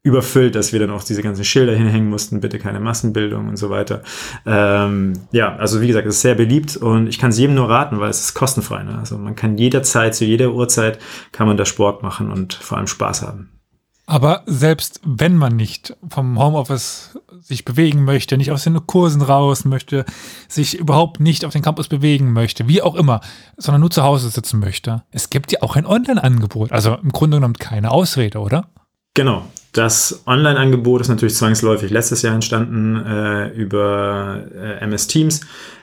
überfüllt, 0.05 0.57
dass 0.57 0.73
wir 0.73 0.81
dann 0.81 0.91
auch 0.91 1.05
diese 1.05 1.23
ganzen 1.23 1.45
Schilder 1.45 1.75
hinhängen 1.75 2.11
mussten, 2.11 2.41
bitte 2.41 2.59
keine 2.59 2.81
Massenbildung 2.81 3.49
und 3.49 3.57
so 3.57 3.71
weiter. 3.71 4.03
Ähm, 4.45 5.13
ja, 5.31 5.57
also 5.57 5.81
wie 5.81 5.87
gesagt, 5.87 6.07
es 6.07 6.17
ist 6.17 6.23
sehr 6.23 6.35
beliebt 6.35 6.77
und 6.77 7.07
ich 7.07 7.21
kann 7.21 7.31
es 7.31 7.39
jedem 7.39 7.55
nur 7.55 7.71
raten, 7.71 8.01
weil 8.01 8.11
es 8.11 8.21
ist 8.21 8.35
kostenfrei. 8.35 8.83
Ne? 8.83 8.99
Also 8.99 9.17
man 9.17 9.37
kann 9.37 9.59
jederzeit, 9.59 10.15
zu 10.15 10.25
jeder 10.25 10.53
Uhrzeit 10.53 10.99
kann 11.31 11.47
man 11.47 11.57
da 11.57 11.65
Sport 11.65 12.03
machen 12.03 12.33
und 12.33 12.55
vor 12.55 12.79
allem 12.79 12.89
Spaß 12.89 13.23
haben. 13.23 13.51
Aber 14.07 14.43
selbst 14.47 15.01
wenn 15.05 15.37
man 15.37 15.57
nicht 15.57 15.97
vom 16.09 16.39
Homeoffice 16.39 17.19
sich 17.41 17.65
bewegen 17.65 18.05
möchte, 18.05 18.37
nicht 18.37 18.51
aus 18.51 18.65
den 18.65 18.87
Kursen 18.87 19.23
raus 19.23 19.65
möchte, 19.65 20.05
sich 20.49 20.79
überhaupt 20.79 21.21
nicht 21.21 21.45
auf 21.45 21.53
den 21.53 21.63
Campus 21.63 21.89
bewegen 21.89 22.33
möchte, 22.33 22.69
wie 22.69 22.83
auch 22.83 22.95
immer, 22.95 23.21
sondern 23.57 23.81
nur 23.81 23.91
zu 23.91 24.03
Hause 24.03 24.29
sitzen 24.29 24.59
möchte, 24.59 25.03
es 25.11 25.31
gibt 25.31 25.53
ja 25.53 25.63
auch 25.63 25.77
ein 25.77 25.87
Online-Angebot. 25.87 26.73
Also 26.73 26.95
im 26.95 27.11
Grunde 27.11 27.37
genommen 27.39 27.55
keine 27.55 27.91
Ausrede, 27.91 28.39
oder? 28.41 28.69
Genau. 29.15 29.45
Das 29.73 30.23
Online-Angebot 30.27 31.01
ist 31.01 31.09
natürlich 31.09 31.35
zwangsläufig 31.35 31.91
letztes 31.91 32.23
Jahr 32.23 32.35
entstanden 32.35 32.97
äh, 33.07 33.49
über 33.49 34.45
äh, 34.55 34.81
MS 34.81 35.07
Teams 35.07 35.41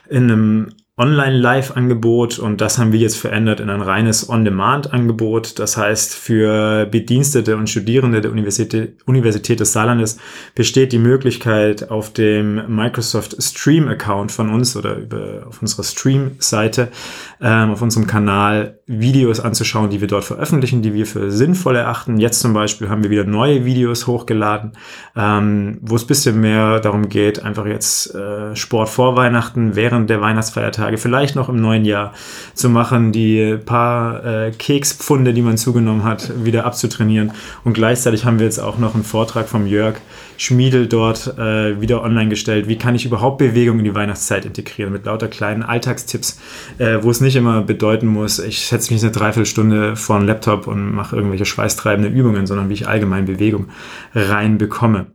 in 0.08 0.30
einem 0.30 0.68
Online-Live-Angebot 1.00 2.38
und 2.38 2.60
das 2.60 2.78
haben 2.78 2.92
wir 2.92 3.00
jetzt 3.00 3.16
verändert 3.16 3.58
in 3.60 3.70
ein 3.70 3.80
reines 3.80 4.28
On-Demand-Angebot. 4.28 5.58
Das 5.58 5.78
heißt, 5.78 6.14
für 6.14 6.84
Bedienstete 6.84 7.56
und 7.56 7.70
Studierende 7.70 8.20
der 8.20 8.30
Universität, 8.30 8.96
Universität 9.06 9.60
des 9.60 9.72
Saarlandes 9.72 10.18
besteht 10.54 10.92
die 10.92 10.98
Möglichkeit, 10.98 11.90
auf 11.90 12.12
dem 12.12 12.76
Microsoft 12.76 13.42
Stream-Account 13.42 14.30
von 14.30 14.50
uns 14.50 14.76
oder 14.76 14.96
über, 14.96 15.46
auf 15.48 15.62
unserer 15.62 15.84
Stream-Seite, 15.84 16.88
ähm, 17.40 17.70
auf 17.70 17.80
unserem 17.80 18.06
Kanal 18.06 18.79
Videos 18.92 19.40
anzuschauen, 19.40 19.88
die 19.88 20.00
wir 20.00 20.08
dort 20.08 20.24
veröffentlichen, 20.24 20.82
die 20.82 20.92
wir 20.92 21.06
für 21.06 21.30
sinnvoll 21.30 21.76
erachten. 21.76 22.18
Jetzt 22.18 22.40
zum 22.40 22.52
Beispiel 22.52 22.88
haben 22.88 23.02
wir 23.02 23.10
wieder 23.10 23.24
neue 23.24 23.64
Videos 23.64 24.06
hochgeladen, 24.06 24.72
ähm, 25.16 25.78
wo 25.80 25.96
es 25.96 26.06
bisschen 26.06 26.40
mehr 26.40 26.80
darum 26.80 27.08
geht, 27.08 27.42
einfach 27.42 27.66
jetzt 27.66 28.14
äh, 28.14 28.54
Sport 28.56 28.88
vor 28.88 29.16
Weihnachten, 29.16 29.76
während 29.76 30.10
der 30.10 30.20
Weihnachtsfeiertage 30.20 30.90
Tage, 30.90 30.98
vielleicht 30.98 31.36
noch 31.36 31.48
im 31.48 31.56
neuen 31.56 31.84
Jahr 31.84 32.12
zu 32.54 32.68
machen, 32.68 33.12
die 33.12 33.56
paar 33.64 34.24
äh, 34.24 34.50
Kekspfunde, 34.50 35.32
die 35.32 35.42
man 35.42 35.56
zugenommen 35.56 36.04
hat, 36.04 36.44
wieder 36.44 36.64
abzutrainieren. 36.64 37.32
Und 37.64 37.74
gleichzeitig 37.74 38.24
haben 38.24 38.38
wir 38.38 38.46
jetzt 38.46 38.58
auch 38.58 38.78
noch 38.78 38.94
einen 38.94 39.04
Vortrag 39.04 39.48
vom 39.48 39.66
Jörg 39.66 39.96
Schmiedel 40.36 40.86
dort 40.86 41.38
äh, 41.38 41.78
wieder 41.82 42.02
online 42.02 42.30
gestellt. 42.30 42.66
Wie 42.66 42.78
kann 42.78 42.94
ich 42.94 43.04
überhaupt 43.04 43.36
Bewegung 43.36 43.78
in 43.78 43.84
die 43.84 43.94
Weihnachtszeit 43.94 44.46
integrieren? 44.46 44.90
Mit 44.90 45.04
lauter 45.04 45.28
kleinen 45.28 45.62
Alltagstipps, 45.62 46.40
äh, 46.78 46.96
wo 47.02 47.10
es 47.10 47.20
nicht 47.20 47.36
immer 47.36 47.60
bedeuten 47.60 48.06
muss, 48.06 48.38
ich 48.38 48.60
setze 48.66 48.79
mich 48.88 49.02
eine 49.02 49.12
Dreiviertelstunde 49.12 49.96
vor 49.96 50.16
einen 50.16 50.26
Laptop 50.26 50.66
und 50.66 50.94
mache 50.94 51.16
irgendwelche 51.16 51.44
schweißtreibenden 51.44 52.14
Übungen, 52.14 52.46
sondern 52.46 52.68
wie 52.68 52.74
ich 52.74 52.88
allgemein 52.88 53.26
Bewegung 53.26 53.66
reinbekomme. 54.14 55.08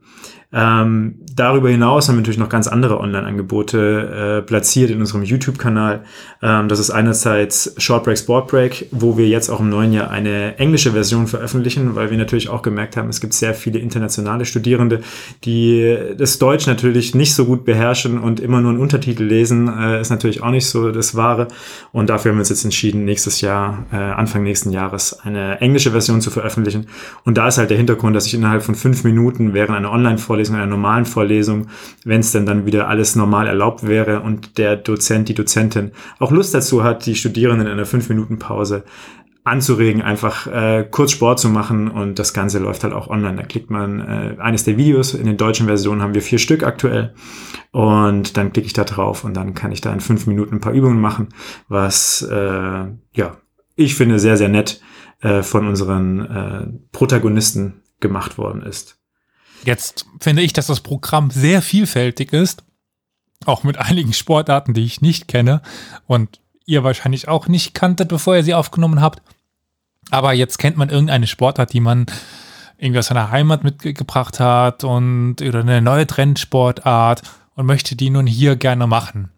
Ähm, 0.53 1.15
darüber 1.34 1.69
hinaus 1.69 2.08
haben 2.08 2.15
wir 2.15 2.21
natürlich 2.21 2.39
noch 2.39 2.49
ganz 2.49 2.67
andere 2.67 2.99
Online-Angebote 2.99 4.39
äh, 4.39 4.41
platziert 4.41 4.89
in 4.89 4.99
unserem 4.99 5.23
YouTube-Kanal. 5.23 6.03
Ähm, 6.41 6.69
das 6.69 6.79
ist 6.79 6.91
einerseits 6.91 7.73
Shortbreak 7.77 8.17
Sportbreak, 8.17 8.88
wo 8.91 9.17
wir 9.17 9.27
jetzt 9.27 9.49
auch 9.49 9.60
im 9.60 9.69
neuen 9.69 9.91
Jahr 9.91 10.10
eine 10.12 10.58
englische 10.58 10.91
Version 10.91 11.27
veröffentlichen, 11.27 11.95
weil 11.95 12.10
wir 12.10 12.17
natürlich 12.17 12.49
auch 12.49 12.62
gemerkt 12.62 12.95
haben, 12.95 13.10
es 13.10 13.19
gibt 13.19 13.34
sehr 13.34 13.53
viele 13.53 13.79
internationale 13.79 14.45
Studierende, 14.45 15.01
die 15.43 15.97
das 16.17 16.39
Deutsch 16.39 16.67
natürlich 16.67 17.15
nicht 17.15 17.36
so 17.36 17.45
gut 17.45 17.65
beherrschen 17.65 18.19
und 18.19 18.39
immer 18.39 18.62
nur 18.62 18.71
einen 18.71 18.79
Untertitel 18.79 19.23
lesen, 19.23 19.67
äh, 19.67 19.99
ist 19.99 20.10
natürlich 20.10 20.41
auch 20.41 20.51
nicht 20.51 20.67
so 20.67 20.91
das 20.91 21.15
Wahre. 21.15 21.47
Und 21.91 22.10
dafür 22.10 22.31
haben 22.31 22.38
wir 22.38 22.41
uns 22.41 22.49
jetzt 22.49 22.63
entschieden, 22.63 23.05
nächstes 23.05 23.41
Jahr, 23.41 23.86
äh, 23.91 23.95
Anfang 23.95 24.43
nächsten 24.43 24.71
Jahres, 24.71 25.19
eine 25.19 25.60
englische 25.62 25.91
Version 25.91 26.21
zu 26.21 26.31
veröffentlichen. 26.31 26.88
Und 27.23 27.38
da 27.38 27.47
ist 27.47 27.58
halt 27.58 27.69
der 27.69 27.77
Hintergrund, 27.77 28.15
dass 28.15 28.25
ich 28.25 28.34
innerhalb 28.34 28.63
von 28.63 28.75
fünf 28.75 29.03
Minuten 29.03 29.53
während 29.53 29.75
einer 29.75 29.91
Online-Vorlesung, 30.36 30.56
einer 30.56 30.65
normalen 30.65 31.06
Vorlesung, 31.06 31.67
wenn 32.04 32.19
es 32.19 32.32
denn 32.32 32.45
dann 32.45 32.65
wieder 32.65 32.88
alles 32.88 33.15
normal 33.15 33.48
erlaubt 33.48 33.88
wäre 33.88 34.21
und 34.21 34.58
der 34.58 34.76
Dozent, 34.76 35.30
die 35.30 35.34
Dozentin 35.34 35.91
auch 36.19 36.32
Lust 36.32 36.54
dazu 36.54 36.84
hat, 36.84 37.06
die 37.06 37.15
Studierenden 37.15 37.67
in 37.67 37.74
einer 37.74 37.86
fünf 37.86 38.10
Minuten 38.10 38.39
Pause 38.39 38.84
anzuregen, 39.43 40.02
einfach 40.02 40.48
äh, 40.48 40.88
kurz 40.89 41.12
Sport 41.12 41.39
zu 41.39 41.50
machen 41.50 41.88
und 41.88 42.17
das 42.17 42.34
Ganze 42.34 42.58
läuft 42.58 42.84
halt 42.84 42.93
auch 42.93 43.10
online. 43.10 43.38
Da 43.38 43.43
klickt 43.43 43.69
man 43.69 44.02
äh, 44.02 44.36
eines 44.39 44.63
der 44.63 44.78
Videos, 44.78 45.13
in 45.13 45.26
den 45.26 45.38
deutschen 45.38 45.67
Versionen 45.67 46.02
haben 46.02 46.15
wir 46.15 46.24
vier 46.24 46.39
Stück 46.39 46.63
aktuell 46.63 47.13
und 47.71 48.38
dann 48.38 48.52
klicke 48.52 48.65
ich 48.65 48.74
da 48.74 48.84
drauf 48.84 49.24
und 49.24 49.36
dann 49.36 49.54
kann 49.54 49.71
ich 49.71 49.82
da 49.82 49.93
in 49.93 50.00
fünf 50.00 50.26
Minuten 50.26 50.56
ein 50.56 50.62
paar 50.62 50.74
Übungen 50.74 51.00
machen, 51.00 51.30
was 51.67 52.24
äh, 52.24 52.86
ja, 53.13 53.38
ich 53.76 53.95
finde 53.95 54.17
sehr, 54.17 54.38
sehr 54.38 54.50
nett 54.50 54.82
äh, 55.21 55.43
von 55.43 55.67
unseren 55.67 56.19
äh, 56.26 56.67
Protagonisten 56.91 57.82
gemacht 58.00 58.39
worden 58.39 58.63
ist. 58.63 59.05
Jetzt 59.65 60.06
finde 60.19 60.43
ich, 60.43 60.54
dass 60.54 60.67
das 60.67 60.82
Programm 60.82 61.32
sehr 61.32 61.62
vielfältig 61.62 62.32
ist, 62.34 62.63
auch 63.45 63.63
mit 63.63 63.78
einigen 63.78 64.13
Sportarten, 64.13 64.73
die 64.73 64.86
ich 64.86 65.01
nicht 65.01 65.28
kenne 65.28 65.62
und 66.06 66.39
ihr 66.65 66.84
wahrscheinlich 66.84 67.28
auch 67.28 67.47
nicht 67.47 67.73
kanntet, 67.73 68.10
bevor 68.10 68.36
ihr 68.36 68.43
sie 68.43 68.54
aufgenommen 68.54 69.01
habt. 69.01 69.21
Aber 70.12 70.34
jetzt 70.34 70.60
kennt 70.60 70.78
man 70.78 70.89
irgendeine 70.89 71.28
Sportart, 71.28 71.73
die 71.73 71.80
man 71.80 72.06
irgendwie 72.78 72.99
aus 72.99 73.08
seiner 73.08 73.32
Heimat 73.32 73.63
mitgebracht 73.63 74.39
hat 74.39 74.84
und 74.84 75.41
oder 75.41 75.62
eine 75.62 75.82
neue 75.82 76.06
Trendsportart 76.06 77.23
und 77.56 77.65
möchte 77.65 77.95
die 77.95 78.10
nun 78.10 78.28
hier 78.28 78.56
gerne 78.56 78.86
machen. 78.86 79.32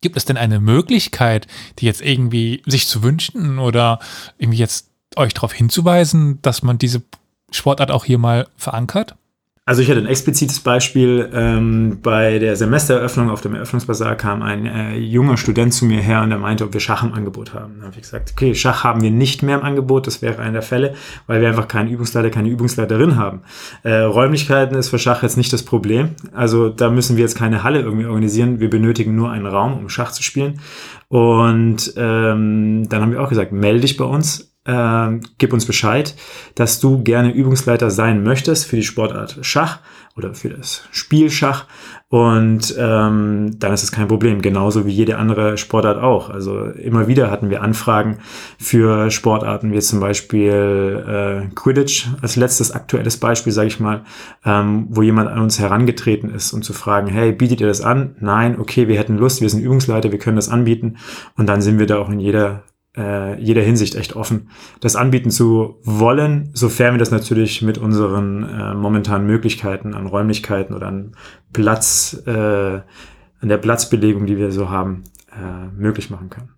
Gibt 0.00 0.16
es 0.16 0.24
denn 0.24 0.36
eine 0.36 0.60
Möglichkeit, 0.60 1.46
die 1.78 1.86
jetzt 1.86 2.02
irgendwie 2.02 2.62
sich 2.66 2.88
zu 2.88 3.02
wünschen 3.02 3.58
oder 3.58 4.00
irgendwie 4.38 4.58
jetzt 4.58 4.90
euch 5.16 5.32
darauf 5.32 5.52
hinzuweisen, 5.52 6.42
dass 6.42 6.62
man 6.62 6.78
diese 6.78 7.02
Sportart 7.52 7.90
auch 7.90 8.04
hier 8.04 8.18
mal 8.18 8.48
verankert? 8.56 9.16
Also 9.66 9.80
ich 9.80 9.88
hatte 9.88 10.00
ein 10.00 10.06
explizites 10.06 10.60
Beispiel. 10.60 11.30
Ähm, 11.32 11.98
bei 12.02 12.38
der 12.38 12.54
Semestereröffnung 12.54 13.30
auf 13.30 13.40
dem 13.40 13.54
Eröffnungsbasar 13.54 14.14
kam 14.14 14.42
ein 14.42 14.66
äh, 14.66 14.98
junger 14.98 15.38
Student 15.38 15.72
zu 15.72 15.86
mir 15.86 16.02
her 16.02 16.20
und 16.20 16.30
er 16.32 16.38
meinte, 16.38 16.64
ob 16.64 16.74
wir 16.74 16.80
Schach 16.80 17.02
im 17.02 17.14
Angebot 17.14 17.54
haben. 17.54 17.76
Dann 17.76 17.86
habe 17.86 17.94
ich 17.96 18.02
gesagt, 18.02 18.32
okay, 18.32 18.54
Schach 18.54 18.84
haben 18.84 19.00
wir 19.00 19.10
nicht 19.10 19.42
mehr 19.42 19.56
im 19.56 19.62
Angebot. 19.64 20.06
Das 20.06 20.20
wäre 20.20 20.42
einer 20.42 20.52
der 20.52 20.62
Fälle, 20.62 20.94
weil 21.26 21.40
wir 21.40 21.48
einfach 21.48 21.66
keinen 21.66 21.88
Übungsleiter, 21.88 22.28
keine 22.28 22.50
Übungsleiterin 22.50 23.16
haben. 23.16 23.40
Äh, 23.84 24.00
Räumlichkeiten 24.00 24.76
ist 24.76 24.90
für 24.90 24.98
Schach 24.98 25.22
jetzt 25.22 25.38
nicht 25.38 25.52
das 25.54 25.62
Problem. 25.62 26.10
Also 26.34 26.68
da 26.68 26.90
müssen 26.90 27.16
wir 27.16 27.24
jetzt 27.24 27.38
keine 27.38 27.62
Halle 27.62 27.80
irgendwie 27.80 28.04
organisieren. 28.04 28.60
Wir 28.60 28.68
benötigen 28.68 29.16
nur 29.16 29.30
einen 29.30 29.46
Raum, 29.46 29.78
um 29.78 29.88
Schach 29.88 30.12
zu 30.12 30.22
spielen. 30.22 30.60
Und 31.08 31.94
ähm, 31.96 32.86
dann 32.90 33.00
haben 33.00 33.12
wir 33.12 33.22
auch 33.22 33.30
gesagt, 33.30 33.52
melde 33.52 33.80
dich 33.80 33.96
bei 33.96 34.04
uns 34.04 34.53
äh, 34.64 35.20
gib 35.38 35.52
uns 35.52 35.66
Bescheid, 35.66 36.14
dass 36.54 36.80
du 36.80 37.02
gerne 37.02 37.32
Übungsleiter 37.32 37.90
sein 37.90 38.22
möchtest 38.22 38.66
für 38.66 38.76
die 38.76 38.82
Sportart 38.82 39.38
Schach 39.42 39.80
oder 40.16 40.34
für 40.34 40.48
das 40.48 40.82
Spiel 40.92 41.30
Schach. 41.30 41.66
Und 42.08 42.74
ähm, 42.78 43.58
dann 43.58 43.72
ist 43.72 43.82
es 43.82 43.90
kein 43.90 44.06
Problem, 44.06 44.40
genauso 44.40 44.86
wie 44.86 44.92
jede 44.92 45.18
andere 45.18 45.58
Sportart 45.58 46.00
auch. 46.00 46.30
Also 46.30 46.66
immer 46.66 47.08
wieder 47.08 47.28
hatten 47.30 47.50
wir 47.50 47.62
Anfragen 47.62 48.18
für 48.56 49.10
Sportarten 49.10 49.72
wie 49.72 49.80
zum 49.80 49.98
Beispiel 49.98 51.04
äh, 51.50 51.54
Quidditch 51.54 52.06
als 52.22 52.36
letztes 52.36 52.70
aktuelles 52.70 53.16
Beispiel, 53.16 53.52
sage 53.52 53.66
ich 53.66 53.80
mal, 53.80 54.04
ähm, 54.44 54.86
wo 54.90 55.02
jemand 55.02 55.28
an 55.28 55.40
uns 55.40 55.58
herangetreten 55.58 56.30
ist, 56.30 56.52
um 56.52 56.62
zu 56.62 56.72
fragen, 56.72 57.08
hey, 57.08 57.32
bietet 57.32 57.60
ihr 57.60 57.66
das 57.66 57.80
an? 57.80 58.14
Nein, 58.20 58.60
okay, 58.60 58.86
wir 58.86 58.98
hätten 58.98 59.18
Lust, 59.18 59.40
wir 59.40 59.50
sind 59.50 59.62
Übungsleiter, 59.62 60.12
wir 60.12 60.20
können 60.20 60.36
das 60.36 60.48
anbieten. 60.48 60.98
Und 61.36 61.48
dann 61.48 61.62
sind 61.62 61.80
wir 61.80 61.86
da 61.86 61.98
auch 61.98 62.10
in 62.10 62.20
jeder 62.20 62.62
äh, 62.96 63.40
jeder 63.40 63.62
Hinsicht 63.62 63.94
echt 63.94 64.14
offen, 64.14 64.50
das 64.80 64.96
anbieten 64.96 65.30
zu 65.30 65.76
wollen, 65.82 66.50
sofern 66.52 66.94
wir 66.94 66.98
das 66.98 67.10
natürlich 67.10 67.62
mit 67.62 67.78
unseren 67.78 68.48
äh, 68.48 68.74
momentanen 68.74 69.26
Möglichkeiten 69.26 69.94
an 69.94 70.06
Räumlichkeiten 70.06 70.74
oder 70.74 70.86
an 70.86 71.16
Platz, 71.52 72.22
äh, 72.26 72.30
an 72.30 73.48
der 73.48 73.58
Platzbelegung, 73.58 74.26
die 74.26 74.38
wir 74.38 74.52
so 74.52 74.70
haben, 74.70 75.04
äh, 75.32 75.66
möglich 75.76 76.10
machen 76.10 76.30
können. 76.30 76.50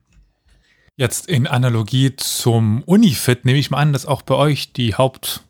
Jetzt 0.97 1.29
in 1.29 1.47
Analogie 1.47 2.17
zum 2.17 2.83
Unifit 2.85 3.45
nehme 3.45 3.59
ich 3.59 3.71
mal 3.71 3.79
an, 3.79 3.93
dass 3.93 4.07
auch 4.07 4.23
bei 4.23 4.35
euch 4.35 4.73
die 4.73 4.95
Haupt 4.95 5.43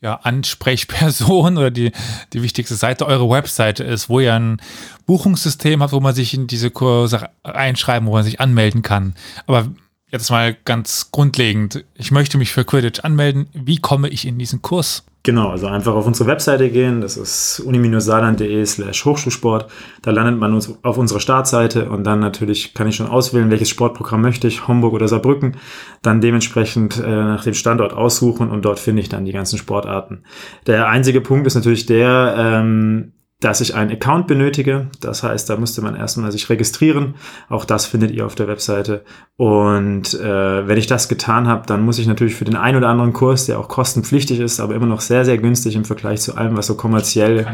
ja, 0.00 0.14
Ansprechperson 0.14 1.58
oder 1.58 1.70
die, 1.70 1.92
die 2.32 2.42
wichtigste 2.42 2.74
Seite 2.74 3.06
eure 3.06 3.28
Webseite 3.28 3.84
ist, 3.84 4.08
wo 4.08 4.20
ihr 4.20 4.34
ein 4.34 4.60
Buchungssystem 5.06 5.82
habt, 5.82 5.92
wo 5.92 6.00
man 6.00 6.14
sich 6.14 6.32
in 6.34 6.46
diese 6.46 6.70
Kurse 6.70 7.28
einschreiben, 7.42 8.08
wo 8.08 8.12
man 8.12 8.24
sich 8.24 8.40
anmelden 8.40 8.82
kann. 8.82 9.14
Aber 9.46 9.68
Jetzt 10.10 10.30
mal 10.30 10.56
ganz 10.64 11.10
grundlegend. 11.12 11.84
Ich 11.94 12.10
möchte 12.10 12.36
mich 12.36 12.52
für 12.52 12.64
Quidditch 12.64 13.00
anmelden. 13.04 13.46
Wie 13.52 13.78
komme 13.78 14.08
ich 14.08 14.26
in 14.26 14.38
diesen 14.38 14.60
Kurs? 14.60 15.04
Genau, 15.22 15.50
also 15.50 15.66
einfach 15.66 15.94
auf 15.94 16.06
unsere 16.06 16.28
Webseite 16.28 16.70
gehen. 16.70 17.02
Das 17.02 17.16
ist 17.18 17.60
uni-saarland.de 17.60 18.64
slash 18.64 19.04
Hochschulsport. 19.04 19.70
Da 20.02 20.10
landet 20.10 20.38
man 20.38 20.54
uns 20.54 20.74
auf 20.82 20.96
unserer 20.96 21.20
Startseite 21.20 21.90
und 21.90 22.04
dann 22.04 22.20
natürlich 22.20 22.72
kann 22.72 22.88
ich 22.88 22.96
schon 22.96 23.06
auswählen, 23.06 23.50
welches 23.50 23.68
Sportprogramm 23.68 24.22
möchte 24.22 24.48
ich, 24.48 24.66
Homburg 24.66 24.94
oder 24.94 25.08
Saarbrücken. 25.08 25.58
Dann 26.00 26.22
dementsprechend 26.22 26.96
äh, 26.98 27.06
nach 27.06 27.44
dem 27.44 27.54
Standort 27.54 27.92
aussuchen 27.92 28.50
und 28.50 28.64
dort 28.64 28.78
finde 28.78 29.02
ich 29.02 29.10
dann 29.10 29.26
die 29.26 29.32
ganzen 29.32 29.58
Sportarten. 29.58 30.24
Der 30.66 30.88
einzige 30.88 31.20
Punkt 31.20 31.46
ist 31.46 31.54
natürlich 31.54 31.84
der, 31.84 32.34
ähm, 32.38 33.12
dass 33.40 33.62
ich 33.62 33.74
einen 33.74 33.90
Account 33.90 34.26
benötige. 34.26 34.88
Das 35.00 35.22
heißt, 35.22 35.48
da 35.48 35.56
müsste 35.56 35.80
man 35.80 35.96
erstmal 35.96 36.30
sich 36.30 36.50
registrieren. 36.50 37.14
Auch 37.48 37.64
das 37.64 37.86
findet 37.86 38.10
ihr 38.10 38.26
auf 38.26 38.34
der 38.34 38.48
Webseite. 38.48 39.02
Und 39.36 40.14
äh, 40.14 40.68
wenn 40.68 40.76
ich 40.76 40.86
das 40.86 41.08
getan 41.08 41.48
habe, 41.48 41.66
dann 41.66 41.82
muss 41.82 41.98
ich 41.98 42.06
natürlich 42.06 42.34
für 42.34 42.44
den 42.44 42.56
einen 42.56 42.76
oder 42.76 42.88
anderen 42.88 43.14
Kurs, 43.14 43.46
der 43.46 43.58
auch 43.58 43.68
kostenpflichtig 43.68 44.40
ist, 44.40 44.60
aber 44.60 44.74
immer 44.74 44.86
noch 44.86 45.00
sehr, 45.00 45.24
sehr 45.24 45.38
günstig 45.38 45.74
im 45.74 45.86
Vergleich 45.86 46.20
zu 46.20 46.36
allem, 46.36 46.56
was 46.56 46.66
so 46.66 46.74
kommerziell, 46.74 47.46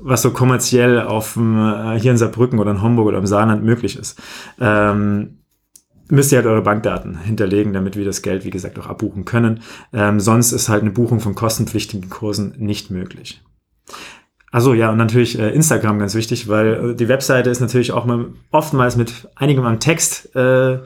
was 0.00 0.22
so 0.22 0.30
kommerziell 0.30 1.00
auf 1.00 1.36
äh, 1.36 1.98
hier 1.98 2.12
in 2.12 2.16
Saarbrücken 2.16 2.60
oder 2.60 2.70
in 2.70 2.80
Homburg 2.80 3.08
oder 3.08 3.18
im 3.18 3.26
Saarland 3.26 3.64
möglich 3.64 3.98
ist. 3.98 4.22
Ähm, 4.60 5.38
müsst 6.08 6.30
ihr 6.30 6.38
halt 6.38 6.46
eure 6.46 6.62
Bankdaten 6.62 7.18
hinterlegen, 7.18 7.72
damit 7.72 7.96
wir 7.96 8.04
das 8.04 8.22
Geld, 8.22 8.44
wie 8.44 8.50
gesagt, 8.50 8.78
auch 8.78 8.86
abbuchen 8.86 9.24
können. 9.24 9.60
Ähm, 9.92 10.20
sonst 10.20 10.52
ist 10.52 10.68
halt 10.68 10.82
eine 10.82 10.92
Buchung 10.92 11.18
von 11.18 11.34
kostenpflichtigen 11.34 12.10
Kursen 12.10 12.54
nicht 12.58 12.92
möglich. 12.92 13.42
Also 14.54 14.72
ja, 14.72 14.92
und 14.92 14.98
natürlich 14.98 15.36
äh, 15.36 15.50
Instagram 15.50 15.98
ganz 15.98 16.14
wichtig, 16.14 16.46
weil 16.46 16.90
äh, 16.90 16.94
die 16.94 17.08
Webseite 17.08 17.50
ist 17.50 17.58
natürlich 17.58 17.90
auch 17.90 18.04
mal 18.04 18.26
oftmals 18.52 18.94
mit 18.94 19.28
einigem 19.34 19.64
am 19.64 19.80
Text, 19.80 20.32
äh, 20.36 20.78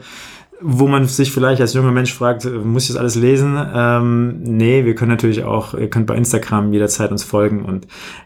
wo 0.59 0.87
man 0.87 1.05
sich 1.05 1.31
vielleicht 1.31 1.61
als 1.61 1.75
junger 1.75 1.91
Mensch 1.91 2.11
fragt, 2.11 2.45
äh, 2.45 2.49
muss 2.49 2.85
ich 2.85 2.89
das 2.89 2.97
alles 2.97 3.13
lesen? 3.13 3.63
Ähm, 3.71 4.41
nee, 4.41 4.85
wir 4.85 4.95
können 4.95 5.11
natürlich 5.11 5.43
auch, 5.43 5.75
ihr 5.75 5.87
könnt 5.87 6.07
bei 6.07 6.15
Instagram 6.15 6.73
jederzeit 6.73 7.11
uns 7.11 7.23
folgen 7.23 7.63
und 7.63 7.85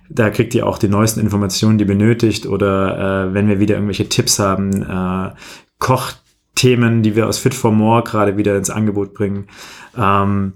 da 0.10 0.30
kriegt 0.30 0.56
ihr 0.56 0.66
auch 0.66 0.78
die 0.78 0.88
neuesten 0.88 1.20
Informationen, 1.20 1.78
die 1.78 1.84
benötigt 1.84 2.46
oder 2.46 3.26
äh, 3.28 3.34
wenn 3.34 3.50
wir 3.50 3.60
wieder 3.60 3.76
irgendwelche 3.76 4.08
Tipps 4.08 4.40
haben, 4.40 4.82
äh, 4.82 5.32
Kochthemen, 5.78 7.04
die 7.04 7.18
wir 7.18 7.28
aus 7.28 7.38
Fit 7.38 7.54
for 7.54 7.74
More 7.74 8.04
gerade 8.04 8.38
wieder 8.38 8.56
ins 8.56 8.70
Angebot 8.70 9.14
bringen. 9.14 9.48
Ähm, 9.98 10.54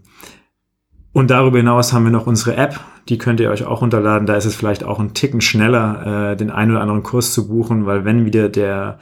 und 1.11 1.29
darüber 1.29 1.57
hinaus 1.57 1.91
haben 1.91 2.05
wir 2.05 2.11
noch 2.11 2.25
unsere 2.25 2.55
App, 2.55 2.79
die 3.09 3.17
könnt 3.17 3.39
ihr 3.39 3.49
euch 3.49 3.65
auch 3.65 3.81
runterladen. 3.81 4.27
Da 4.27 4.35
ist 4.35 4.45
es 4.45 4.55
vielleicht 4.55 4.83
auch 4.83 4.99
ein 4.99 5.13
Ticken 5.13 5.41
schneller, 5.41 6.31
äh, 6.31 6.35
den 6.35 6.51
einen 6.51 6.71
oder 6.71 6.81
anderen 6.81 7.03
Kurs 7.03 7.33
zu 7.33 7.47
buchen, 7.47 7.85
weil 7.85 8.05
wenn 8.05 8.25
wieder 8.25 8.49
der 8.49 8.99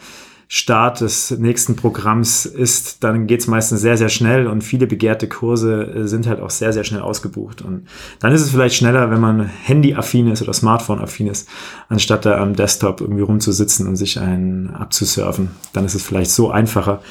Start 0.48 1.02
des 1.02 1.32
nächsten 1.32 1.76
Programms 1.76 2.46
ist, 2.46 3.04
dann 3.04 3.26
geht's 3.26 3.48
meistens 3.48 3.82
sehr, 3.82 3.98
sehr 3.98 4.10
schnell 4.10 4.46
und 4.46 4.64
viele 4.64 4.86
begehrte 4.86 5.28
Kurse 5.28 5.84
äh, 5.84 6.08
sind 6.08 6.28
halt 6.28 6.40
auch 6.40 6.52
sehr, 6.52 6.72
sehr 6.72 6.84
schnell 6.84 7.02
ausgebucht. 7.02 7.64
Und 7.64 7.88
dann 8.20 8.32
ist 8.32 8.42
es 8.42 8.52
vielleicht 8.52 8.76
schneller, 8.76 9.10
wenn 9.10 9.20
man 9.20 9.46
Handy-affin 9.46 10.28
ist 10.28 10.44
oder 10.44 10.54
Smartphone-affin 10.54 11.28
ist, 11.28 11.50
anstatt 11.90 12.26
da 12.26 12.38
am 12.38 12.56
Desktop 12.56 13.02
irgendwie 13.02 13.24
rumzusitzen 13.24 13.88
und 13.88 13.96
sich 13.96 14.20
einen 14.20 14.70
abzusurfen. 14.70 15.50
Dann 15.74 15.86
ist 15.86 15.96
es 15.96 16.04
vielleicht 16.04 16.32
so 16.32 16.52
einfacher. 16.52 17.02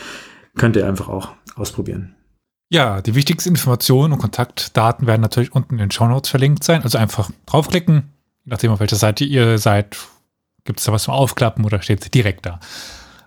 Könnt 0.57 0.77
ihr 0.77 0.87
einfach 0.87 1.09
auch 1.09 1.31
ausprobieren. 1.57 2.15
Ja, 2.71 3.03
die 3.03 3.15
wichtigsten 3.15 3.51
Informationen 3.51 4.13
und 4.13 4.19
Kontaktdaten 4.19 5.07
werden 5.07 5.21
natürlich 5.21 5.53
unten 5.53 5.75
in 5.75 5.79
den 5.79 5.91
Show 5.91 6.07
Notes 6.07 6.31
verlinkt 6.31 6.65
sein. 6.65 6.83
Also 6.83 6.99
einfach 6.99 7.31
draufklicken, 7.47 8.11
je 8.45 8.51
nachdem 8.51 8.73
auf 8.73 8.81
welcher 8.81 8.97
Seite 8.97 9.25
ihr 9.25 9.59
seid, 9.59 9.97
gibt 10.65 10.81
es 10.81 10.87
da 10.87 10.93
was 10.93 11.05
zum 11.05 11.15
Aufklappen 11.15 11.65
oder 11.65 11.83
steht 11.83 12.15
direkt 12.15 12.47
da. 12.47 12.59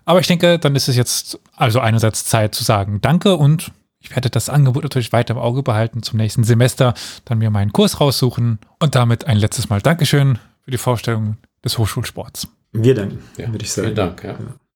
Aber 0.04 0.20
ich 0.20 0.26
denke, 0.26 0.58
dann 0.58 0.74
ist 0.74 0.88
es 0.88 0.96
jetzt 0.96 1.38
also 1.54 1.80
einerseits 1.80 2.24
Zeit 2.24 2.54
zu 2.54 2.64
sagen 2.64 3.00
Danke 3.00 3.36
und 3.36 3.72
Ich 4.00 4.10
werde 4.10 4.30
das 4.30 4.48
Angebot 4.48 4.84
natürlich 4.84 5.12
weiter 5.12 5.34
im 5.34 5.40
Auge 5.40 5.62
behalten 5.62 6.02
zum 6.02 6.18
nächsten 6.18 6.44
Semester, 6.44 6.94
dann 7.24 7.38
mir 7.38 7.50
meinen 7.50 7.72
Kurs 7.72 8.00
raussuchen 8.00 8.58
und 8.78 8.94
damit 8.94 9.26
ein 9.26 9.36
letztes 9.36 9.68
Mal 9.68 9.80
Dankeschön 9.80 10.38
für 10.62 10.70
die 10.70 10.78
Vorstellung 10.78 11.36
des 11.64 11.78
Hochschulsports. 11.78 12.48
Wir 12.72 12.94
danken, 12.94 13.18
ja, 13.36 13.50
würde 13.50 13.64
ich 13.64 13.72
sagen. 13.72 13.86
Vielen 13.86 13.96
Dank, 13.96 14.24
ja. 14.24 14.30
ja. 14.30 14.67